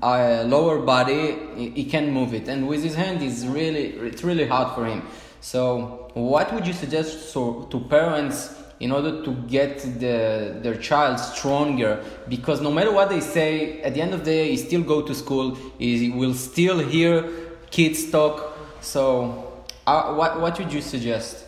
lower 0.02 0.80
body 0.80 1.38
he, 1.56 1.70
he 1.70 1.86
can 1.86 2.12
move 2.12 2.34
it, 2.34 2.50
and 2.50 2.68
with 2.68 2.84
his 2.84 2.96
hand, 2.96 3.24
is 3.24 3.48
really 3.48 3.86
it's 4.10 4.22
really 4.22 4.48
hard 4.48 4.76
for 4.76 4.86
him. 4.86 5.02
So, 5.42 6.12
what 6.14 6.54
would 6.54 6.68
you 6.68 6.74
suggest 6.74 7.32
so, 7.32 7.64
to 7.72 7.80
parents 7.80 8.54
in 8.80 8.92
order 8.92 9.24
to 9.24 9.34
get 9.48 9.80
the, 10.00 10.60
their 10.62 10.76
child 10.76 11.20
stronger? 11.20 12.04
Because 12.30 12.62
no 12.62 12.72
matter 12.72 12.92
what 12.92 13.10
they 13.10 13.22
say, 13.22 13.82
at 13.82 13.96
the 13.96 14.02
end 14.02 14.14
of 14.14 14.20
the 14.20 14.26
day, 14.26 14.52
he 14.52 14.58
still 14.58 14.84
go 14.84 15.02
to 15.02 15.16
school, 15.16 15.58
he 15.80 16.12
will 16.12 16.36
still 16.36 16.78
hear 16.78 17.28
kids 17.72 18.12
talk. 18.12 18.56
So, 18.82 19.66
uh, 19.88 20.14
what, 20.14 20.40
what 20.40 20.60
would 20.60 20.72
you 20.72 20.82
suggest? 20.82 21.46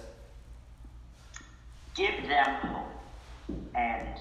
Give 1.95 2.27
them. 2.27 2.75
And 3.75 4.17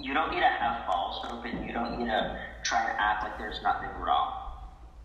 you 0.00 0.12
don't 0.12 0.32
need 0.32 0.40
to 0.40 0.46
have 0.46 0.86
false 0.86 1.24
hope 1.24 1.44
and 1.44 1.64
you 1.64 1.72
don't 1.72 2.00
need 2.00 2.06
to 2.06 2.40
try 2.64 2.84
to 2.84 3.00
act 3.00 3.22
like 3.22 3.38
there's 3.38 3.62
nothing 3.62 3.90
wrong. 4.00 4.32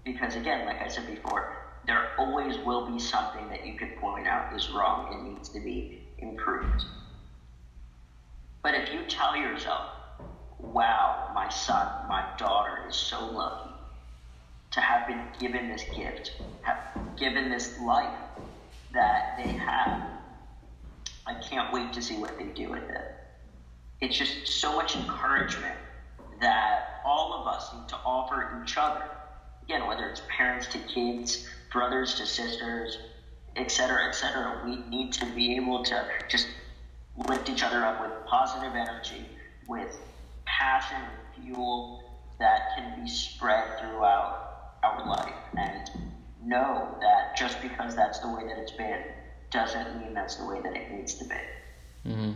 Because 0.04 0.36
again, 0.36 0.66
like 0.66 0.82
I 0.82 0.88
said 0.88 1.06
before, 1.06 1.63
there 1.86 2.14
always 2.18 2.58
will 2.60 2.86
be 2.94 3.00
something 3.00 3.50
that 3.50 3.66
you 3.66 3.78
could 3.78 3.96
point 3.98 4.28
out 4.28 4.56
is 4.56 4.70
wrong 4.70 5.10
and 5.12 5.36
needs 5.36 5.50
to 5.50 5.60
be 5.60 6.00
improved. 6.20 6.86
But 8.62 8.76
if 8.76 8.94
you 8.94 9.02
tell 9.10 9.36
yourself, 9.36 9.90
wow, 10.60 11.32
my 11.36 11.50
son, 11.50 11.88
my 12.08 12.24
daughter 12.38 12.86
is 12.88 12.96
so 12.96 13.26
lucky 13.26 13.76
to 14.72 14.82
have 14.82 15.06
been 15.06 15.28
given 15.40 15.68
this 15.68 15.86
gift, 15.96 16.32
have 16.62 16.78
given 17.18 17.50
this 17.50 17.78
life 17.78 18.16
that 18.94 19.36
they 19.38 19.52
have, 19.54 20.00
I 21.26 21.34
can't 21.36 21.72
wait 21.72 21.94
to 21.94 22.02
see 22.02 22.16
what 22.18 22.38
they 22.38 22.48
do 22.56 22.70
with 22.70 22.90
it. 22.90 23.12
It's 24.02 24.18
just 24.18 24.48
so 24.48 24.74
much 24.74 24.96
encouragement 24.96 25.78
that 26.40 27.02
all 27.06 27.34
of 27.34 27.48
us 27.48 27.72
need 27.74 27.88
to 27.90 27.98
offer 28.06 28.48
each 28.62 28.78
other. 28.78 29.12
Again, 29.64 29.86
whether 29.86 30.08
it's 30.08 30.22
parents 30.28 30.68
to 30.68 30.80
kids, 30.80 31.40
brothers 31.74 32.14
to 32.16 32.26
sisters, 32.26 33.00
etc., 33.58 34.08
etc. 34.08 34.62
We 34.66 34.78
need 34.90 35.12
to 35.14 35.26
be 35.34 35.56
able 35.58 35.84
to 35.84 36.06
just 36.30 36.48
lift 37.28 37.50
each 37.50 37.64
other 37.64 37.84
up 37.84 38.00
with 38.02 38.12
positive 38.26 38.76
energy, 38.76 39.26
with 39.68 39.98
passion, 40.46 41.02
fuel 41.36 42.04
that 42.40 42.76
can 42.76 43.04
be 43.04 43.10
spread 43.10 43.80
throughout 43.80 44.76
our 44.84 45.06
life, 45.08 45.34
and 45.58 45.90
know 46.44 46.96
that 47.02 47.36
just 47.36 47.62
because 47.62 47.96
that's 47.96 48.20
the 48.20 48.30
way 48.30 48.44
that 48.46 48.58
it's 48.58 48.72
been 48.72 49.02
doesn't 49.52 50.00
mean 50.00 50.14
that's 50.14 50.36
the 50.36 50.46
way 50.46 50.60
that 50.62 50.76
it 50.76 50.92
needs 50.92 51.14
to 51.16 51.26
be. 51.26 51.36
Mm-hmm. 52.08 52.32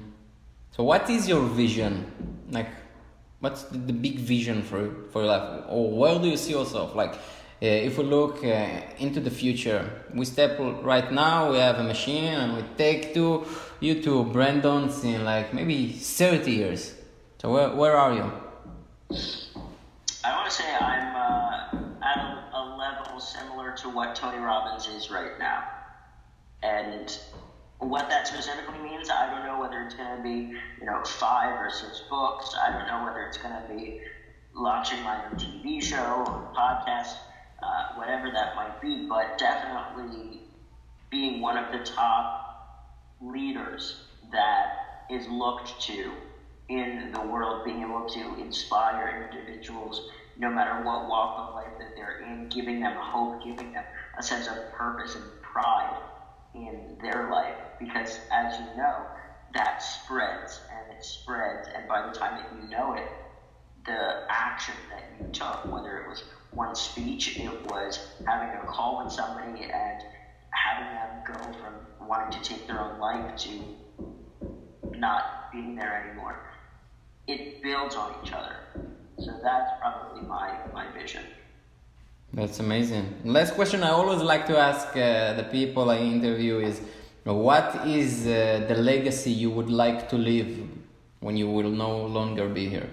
So, 0.71 0.83
what 0.83 1.09
is 1.09 1.27
your 1.27 1.41
vision? 1.41 2.11
Like, 2.51 2.69
what's 3.39 3.63
the, 3.63 3.77
the 3.77 3.93
big 3.93 4.19
vision 4.19 4.61
for 4.61 4.91
for 5.11 5.25
life, 5.25 5.65
or 5.67 5.91
where 5.91 6.19
do 6.19 6.27
you 6.27 6.37
see 6.37 6.51
yourself? 6.51 6.95
Like, 6.95 7.15
if 7.59 7.97
we 7.97 8.03
look 8.03 8.43
uh, 8.43 8.67
into 8.99 9.19
the 9.19 9.31
future, 9.31 9.89
we 10.13 10.25
step 10.25 10.57
right 10.59 11.11
now, 11.11 11.51
we 11.51 11.57
have 11.57 11.79
a 11.79 11.83
machine 11.83 12.25
and 12.25 12.55
we 12.55 12.63
take 12.77 13.13
to 13.15 13.45
you 13.79 14.01
to 14.03 14.25
Brandon's 14.25 15.03
in 15.03 15.23
like 15.23 15.53
maybe 15.53 15.91
30 15.91 16.51
years. 16.51 16.93
So 17.41 17.51
where, 17.51 17.69
where 17.69 17.97
are 17.97 18.13
you? 18.13 18.31
I 20.23 20.35
want 20.35 20.49
to 20.49 20.51
say 20.51 20.75
I'm 20.75 21.15
uh, 21.15 22.05
at 22.05 22.17
a, 22.17 22.49
a 22.53 22.63
level 22.77 23.19
similar 23.19 23.75
to 23.77 23.89
what 23.89 24.15
Tony 24.15 24.37
Robbins 24.37 24.87
is 24.87 25.09
right 25.09 25.39
now. 25.39 25.63
And 26.61 27.17
what 27.79 28.09
that 28.09 28.27
specifically 28.27 28.79
means, 28.79 29.09
I 29.09 29.33
don't 29.33 29.45
know 29.45 29.59
whether 29.59 29.81
it's 29.81 29.95
going 29.95 30.17
to 30.17 30.23
be, 30.23 30.57
you 30.79 30.85
know, 30.85 31.03
five 31.03 31.59
or 31.59 31.69
six 31.69 32.03
books. 32.09 32.55
I 32.59 32.71
don't 32.71 32.87
know 32.87 33.05
whether 33.05 33.21
it's 33.21 33.37
going 33.37 33.53
to 33.53 33.73
be 33.73 34.01
launching 34.53 35.01
my 35.03 35.23
own 35.25 35.33
TV 35.33 35.81
show 35.81 36.23
or 36.25 36.51
podcast 36.55 37.15
uh, 37.63 37.95
whatever 37.95 38.29
that 38.31 38.55
might 38.55 38.79
be, 38.81 39.05
but 39.09 39.37
definitely 39.37 40.43
being 41.09 41.41
one 41.41 41.57
of 41.57 41.71
the 41.71 41.79
top 41.79 42.33
leaders 43.21 43.95
that 44.31 45.07
is 45.09 45.27
looked 45.27 45.79
to 45.81 46.13
in 46.69 47.11
the 47.13 47.21
world, 47.21 47.63
being 47.63 47.81
able 47.81 48.07
to 48.09 48.35
inspire 48.35 49.27
individuals 49.31 50.01
no 50.37 50.51
matter 50.51 50.83
what 50.83 51.07
walk 51.07 51.35
of 51.39 51.55
life 51.55 51.73
that 51.79 51.95
they're 51.95 52.19
in, 52.19 52.47
giving 52.49 52.79
them 52.79 52.93
hope, 52.95 53.41
giving 53.41 53.71
them 53.71 53.85
a 54.19 54.23
sense 54.23 54.47
of 54.47 54.57
purpose 54.71 55.15
and 55.15 55.25
pride 55.41 55.97
in 56.53 56.97
their 57.01 57.29
life. 57.31 57.57
Because 57.79 58.19
as 58.31 58.59
you 58.59 58.67
know, 58.75 59.07
that 59.53 59.81
spreads 59.81 60.61
and 60.69 60.91
it 60.91 61.03
spreads, 61.03 61.67
and 61.73 61.87
by 61.87 62.01
the 62.01 62.11
time 62.11 62.35
that 62.35 62.45
you 62.51 62.69
know 62.69 62.93
it, 62.93 63.09
the 63.85 64.15
action 64.29 64.75
that 64.89 65.03
you 65.19 65.27
took, 65.33 65.65
whether 65.65 65.97
it 65.97 66.05
was 66.05 66.23
one 66.51 66.75
speech, 66.75 67.37
it 67.39 67.71
was 67.71 67.99
having 68.25 68.49
a 68.59 68.65
call 68.65 69.03
with 69.03 69.13
somebody 69.13 69.63
and 69.63 70.03
having 70.49 70.93
them 70.95 71.11
go 71.25 71.59
from 71.59 72.07
wanting 72.07 72.41
to 72.41 72.49
take 72.49 72.67
their 72.67 72.79
own 72.79 72.99
life 72.99 73.35
to 73.37 73.49
not 74.97 75.51
being 75.51 75.75
there 75.75 76.03
anymore. 76.03 76.39
It 77.27 77.61
builds 77.61 77.95
on 77.95 78.15
each 78.23 78.31
other. 78.31 78.55
So 79.19 79.31
that's 79.43 79.71
probably 79.79 80.21
my, 80.27 80.55
my 80.73 80.89
vision. 80.91 81.23
That's 82.33 82.59
amazing. 82.59 83.21
Last 83.23 83.53
question 83.55 83.83
I 83.83 83.89
always 83.89 84.21
like 84.21 84.45
to 84.47 84.57
ask 84.57 84.87
uh, 84.89 85.33
the 85.33 85.47
people 85.51 85.89
I 85.89 85.97
interview 85.97 86.59
is 86.59 86.81
what 87.23 87.87
is 87.87 88.25
uh, 88.25 88.65
the 88.67 88.75
legacy 88.75 89.31
you 89.31 89.49
would 89.49 89.69
like 89.69 90.09
to 90.09 90.17
leave 90.17 90.69
when 91.19 91.35
you 91.35 91.49
will 91.49 91.69
no 91.69 92.05
longer 92.05 92.47
be 92.47 92.69
here? 92.69 92.89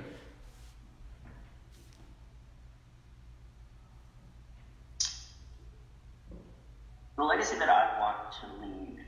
The 7.16 7.22
legacy 7.22 7.58
that 7.58 7.68
I 7.68 8.00
want 8.00 8.16
to 8.40 8.46
leave 8.66 8.98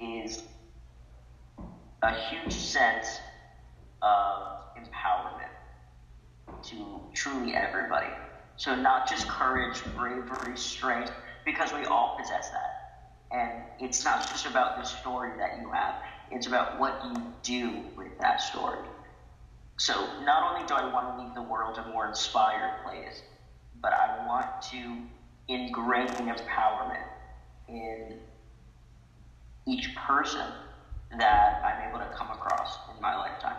is 0.00 0.42
a 2.02 2.14
huge 2.14 2.52
sense 2.52 3.18
of 4.00 4.60
empowerment 4.76 5.50
to 6.62 7.00
truly 7.12 7.54
everybody. 7.54 8.06
So 8.56 8.74
not 8.74 9.08
just 9.08 9.28
courage, 9.28 9.82
bravery, 9.96 10.56
strength, 10.56 11.12
because 11.44 11.72
we 11.72 11.84
all 11.84 12.16
possess 12.18 12.50
that. 12.50 12.74
And 13.30 13.62
it's 13.78 14.04
not 14.04 14.26
just 14.28 14.46
about 14.46 14.78
the 14.78 14.84
story 14.84 15.32
that 15.38 15.60
you 15.60 15.70
have, 15.70 15.96
it's 16.30 16.46
about 16.46 16.78
what 16.78 17.00
you 17.04 17.22
do 17.42 17.82
with 17.96 18.18
that 18.20 18.40
story. 18.40 18.78
So 19.76 19.94
not 20.24 20.50
only 20.50 20.66
do 20.66 20.74
I 20.74 20.92
want 20.92 21.16
to 21.16 21.22
leave 21.22 21.34
the 21.34 21.42
world 21.42 21.78
a 21.78 21.88
more 21.88 22.08
inspired 22.08 22.82
place, 22.84 23.22
but 23.80 23.92
I 23.92 24.26
want 24.26 24.46
to 24.72 24.96
ingrain 25.48 26.08
empowerment 26.08 27.06
in 27.68 28.18
each 29.66 29.94
person 29.94 30.46
that 31.18 31.62
I'm 31.64 31.88
able 31.88 31.98
to 31.98 32.10
come 32.14 32.30
across 32.30 32.78
in 32.94 33.00
my 33.00 33.16
lifetime. 33.16 33.56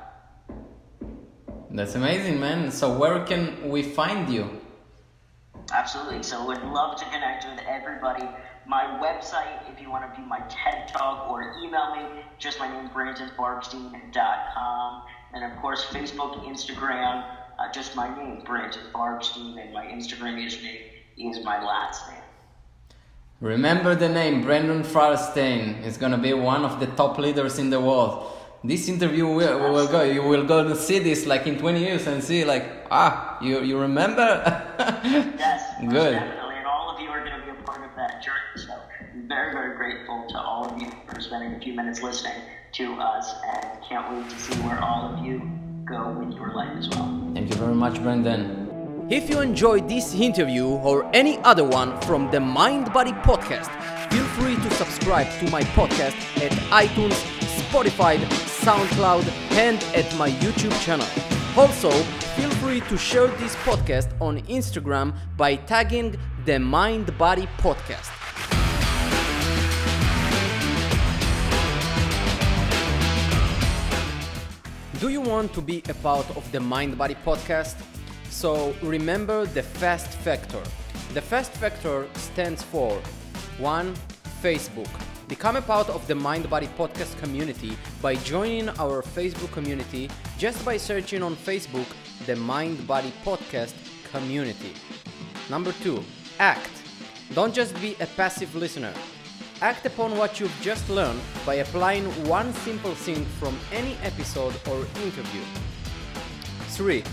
That's 1.71 1.95
amazing, 1.95 2.39
man. 2.39 2.71
So 2.71 2.95
where 2.97 3.25
can 3.25 3.69
we 3.69 3.84
find 3.84 4.30
you? 4.30 4.62
Absolutely. 5.71 6.23
So 6.23 6.45
would 6.47 6.63
love 6.63 6.95
to 6.97 7.06
connect 7.06 7.45
with 7.45 7.60
everybody. 7.67 8.28
My 8.67 8.84
website, 9.02 9.71
if 9.71 9.80
you 9.82 9.89
want 9.89 10.10
to 10.10 10.15
view 10.15 10.25
my 10.28 10.39
TED 10.49 10.88
Talk 10.88 11.30
or 11.30 11.56
email 11.63 11.95
me, 11.95 12.02
just 12.39 12.60
my 12.60 12.67
name, 12.67 12.89
BrandonFarbstein.com. 12.89 15.04
And 15.34 15.43
of 15.43 15.56
course, 15.60 15.86
Facebook, 15.86 16.43
Instagram, 16.45 17.23
uh, 17.60 17.71
just 17.71 17.95
my 17.95 18.15
name, 18.15 18.41
Brandon 18.45 18.82
Farbstein, 18.93 19.63
and 19.63 19.73
my 19.73 19.86
Instagram 19.86 20.36
username 20.43 20.99
is 21.20 21.44
my 21.44 21.62
last 21.64 22.10
name. 22.10 22.18
Remember 23.42 23.96
the 23.96 24.10
name 24.10 24.42
Brandon 24.42 24.84
Farbstein 24.84 25.84
is 25.86 25.98
gonna 25.98 26.18
be 26.18 26.34
one 26.34 26.66
of 26.66 26.80
the 26.80 26.88
top 26.88 27.18
leaders 27.18 27.60
in 27.60 27.70
the 27.70 27.80
world. 27.80 28.26
This 28.64 28.90
interview 28.90 29.26
will, 29.28 29.72
will 29.72 29.88
go. 29.88 30.04
You 30.04 30.24
will 30.24 30.46
go 30.46 30.68
to 30.68 30.76
see 30.76 31.00
this 31.00 31.26
like 31.26 31.48
in 31.48 31.58
20 31.58 31.80
years 31.80 32.08
and 32.08 32.22
see 32.22 32.44
like 32.44 32.86
ah 32.92 33.38
you 33.42 33.62
you 33.62 33.80
remember. 33.80 34.44
yes, 35.40 35.64
good. 35.80 36.14
Definitely, 36.20 36.56
and 36.56 36.68
all 36.68 36.94
of 36.94 37.00
you 37.00 37.08
are 37.10 37.24
going 37.24 37.40
to 37.40 37.46
be 37.46 37.52
a 37.52 37.64
part 37.64 37.82
of 37.84 37.96
that 37.96 38.22
journey. 38.22 38.56
So 38.56 38.74
I'm 39.00 39.28
very 39.30 39.54
very 39.54 39.78
grateful 39.78 40.28
to 40.28 40.38
all 40.40 40.66
of 40.66 40.82
you 40.82 40.92
for 41.08 41.22
spending 41.22 41.54
a 41.54 41.60
few 41.60 41.74
minutes 41.74 42.04
listening 42.04 42.42
to 42.74 42.94
us, 42.96 43.34
and 43.48 43.82
can't 43.88 44.12
wait 44.14 44.30
to 44.30 44.38
see 44.38 44.56
where 44.64 44.84
all 44.84 45.14
of 45.14 45.26
you 45.26 45.40
go 45.86 46.12
with 46.20 46.36
your 46.36 46.54
life 46.54 46.76
as 46.78 46.90
well. 46.90 47.32
Thank 47.34 47.50
you 47.50 47.56
very 47.56 47.76
much, 47.76 48.02
Brandon. 48.04 48.69
If 49.10 49.28
you 49.28 49.39
enjoyed 49.39 49.89
this 49.89 50.13
interview 50.13 50.67
or 50.67 51.10
any 51.15 51.39
other 51.39 51.63
one 51.63 52.00
from 52.02 52.30
the 52.30 52.39
Mind 52.39 52.93
Body 52.93 53.12
podcast, 53.12 53.72
feel 54.12 54.24
free 54.38 54.56
to 54.56 54.69
subscribe 54.76 55.28
to 55.39 55.50
my 55.50 55.63
podcast 55.74 56.13
at 56.38 56.52
iTunes, 56.69 57.17
Spotify, 57.58 58.19
SoundCloud, 58.62 59.28
and 59.54 59.82
at 59.95 60.15
my 60.15 60.30
YouTube 60.30 60.80
channel. 60.84 61.08
Also, 61.58 61.89
feel 62.38 62.52
free 62.62 62.82
to 62.82 62.98
share 63.00 63.26
this 63.41 63.56
podcast 63.65 64.10
on 64.22 64.41
Instagram 64.43 65.15
by 65.36 65.56
tagging 65.56 66.15
the 66.45 66.60
Mind 66.60 67.17
Body 67.17 67.48
Podcast. 67.58 68.12
Do 75.00 75.10
you 75.10 75.22
want 75.22 75.52
to 75.56 75.62
be 75.62 75.82
a 75.89 75.95
part 75.95 76.30
of 76.38 76.52
the 76.52 76.60
Mind 76.60 76.95
Body 76.95 77.15
Podcast? 77.26 77.76
So 78.30 78.74
remember 78.82 79.46
the 79.46 79.63
FAST 79.63 80.12
factor. 80.20 80.62
The 81.13 81.22
FAST 81.22 81.52
factor 81.54 82.08
stands 82.15 82.63
for 82.63 83.02
1. 83.58 83.94
Facebook. 84.42 84.88
Become 85.28 85.58
a 85.58 85.62
part 85.62 85.89
of 85.89 86.08
the 86.08 86.15
Mind 86.15 86.50
Body 86.50 86.70
Podcast 86.78 87.18
community 87.20 87.78
by 88.02 88.15
joining 88.15 88.70
our 88.80 89.02
Facebook 89.02 89.52
community 89.52 90.10
just 90.38 90.63
by 90.63 90.78
searching 90.78 91.22
on 91.22 91.36
Facebook 91.36 91.86
the 92.26 92.36
Mind 92.36 92.88
Body 92.88 93.12
Podcast 93.26 93.74
community. 94.12 94.74
Number 95.50 95.74
2. 95.84 96.04
Act. 96.39 96.72
Don't 97.34 97.54
just 97.54 97.80
be 97.82 97.96
a 98.00 98.08
passive 98.08 98.56
listener. 98.56 98.94
Act 99.62 99.86
upon 99.86 100.18
what 100.18 100.39
you've 100.39 100.62
just 100.62 100.89
learned 100.89 101.20
by 101.46 101.56
applying 101.56 102.06
one 102.26 102.54
simple 102.54 102.96
thing 102.96 103.26
from 103.39 103.58
any 103.74 103.98
episode 104.04 104.56
or 104.68 104.80
interview. 105.04 105.42
3 106.70 107.04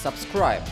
subscribe. 0.00 0.62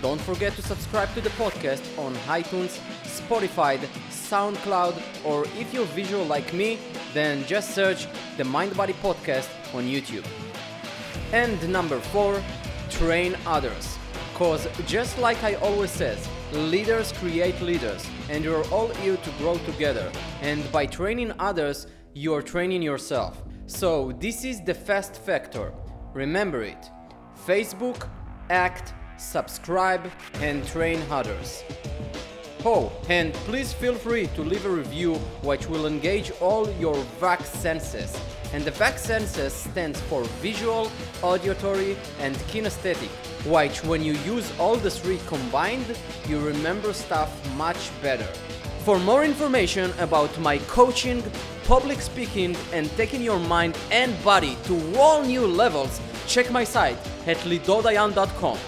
Don't 0.00 0.20
forget 0.20 0.54
to 0.54 0.62
subscribe 0.62 1.12
to 1.14 1.20
the 1.20 1.30
podcast 1.30 1.82
on 1.98 2.14
iTunes, 2.40 2.78
Spotify, 3.02 3.78
SoundCloud, 4.10 4.94
or 5.24 5.44
if 5.58 5.74
you're 5.74 5.86
visual 5.86 6.24
like 6.24 6.52
me, 6.52 6.78
then 7.12 7.44
just 7.46 7.74
search 7.74 8.06
the 8.36 8.44
Mind 8.44 8.76
Body 8.76 8.92
Podcast 9.02 9.48
on 9.74 9.84
YouTube. 9.84 10.24
And 11.32 11.58
number 11.68 11.98
four, 11.98 12.40
train 12.90 13.36
others. 13.44 13.98
Cause 14.34 14.68
just 14.86 15.18
like 15.18 15.42
I 15.42 15.54
always 15.54 15.90
says, 15.90 16.28
leaders 16.52 17.10
create 17.12 17.60
leaders, 17.60 18.06
and 18.30 18.44
you're 18.44 18.64
all 18.68 18.88
here 18.88 19.16
to 19.16 19.30
grow 19.38 19.58
together. 19.58 20.12
And 20.42 20.70
by 20.70 20.86
training 20.86 21.32
others, 21.40 21.88
you're 22.14 22.42
training 22.42 22.82
yourself. 22.82 23.42
So 23.66 24.12
this 24.20 24.44
is 24.44 24.62
the 24.62 24.74
fast 24.74 25.16
factor. 25.16 25.72
Remember 26.14 26.62
it. 26.62 26.88
Facebook, 27.46 28.08
act, 28.50 28.94
subscribe, 29.16 30.10
and 30.40 30.66
train 30.66 31.02
others. 31.10 31.64
Oh, 32.64 32.92
and 33.08 33.32
please 33.46 33.72
feel 33.72 33.94
free 33.94 34.26
to 34.34 34.42
leave 34.42 34.66
a 34.66 34.70
review 34.70 35.14
which 35.42 35.68
will 35.68 35.86
engage 35.86 36.32
all 36.40 36.68
your 36.72 36.96
VAC 37.20 37.44
senses. 37.44 38.18
And 38.52 38.64
the 38.64 38.72
VAC 38.72 38.98
senses 38.98 39.52
stands 39.52 40.00
for 40.02 40.24
visual, 40.42 40.90
auditory, 41.22 41.96
and 42.18 42.34
kinesthetic, 42.50 43.10
which 43.46 43.84
when 43.84 44.02
you 44.02 44.14
use 44.24 44.50
all 44.58 44.76
the 44.76 44.90
three 44.90 45.20
combined, 45.26 45.96
you 46.26 46.40
remember 46.40 46.92
stuff 46.92 47.30
much 47.56 47.90
better. 48.02 48.26
For 48.84 48.98
more 48.98 49.24
information 49.24 49.92
about 49.98 50.36
my 50.40 50.58
coaching, 50.66 51.22
public 51.64 52.00
speaking, 52.00 52.56
and 52.72 52.90
taking 52.96 53.22
your 53.22 53.38
mind 53.38 53.76
and 53.90 54.12
body 54.24 54.56
to 54.64 54.98
all 54.98 55.22
new 55.22 55.46
levels, 55.46 56.00
check 56.28 56.50
my 56.50 56.64
site 56.64 56.98
at 57.26 57.38
lidordayan.com. 57.38 58.58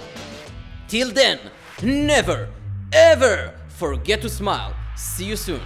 Till 0.88 1.12
then, 1.12 1.38
never, 1.82 2.48
ever 2.92 3.54
forget 3.68 4.20
to 4.22 4.28
smile. 4.28 4.74
See 4.96 5.26
you 5.26 5.36
soon. 5.36 5.62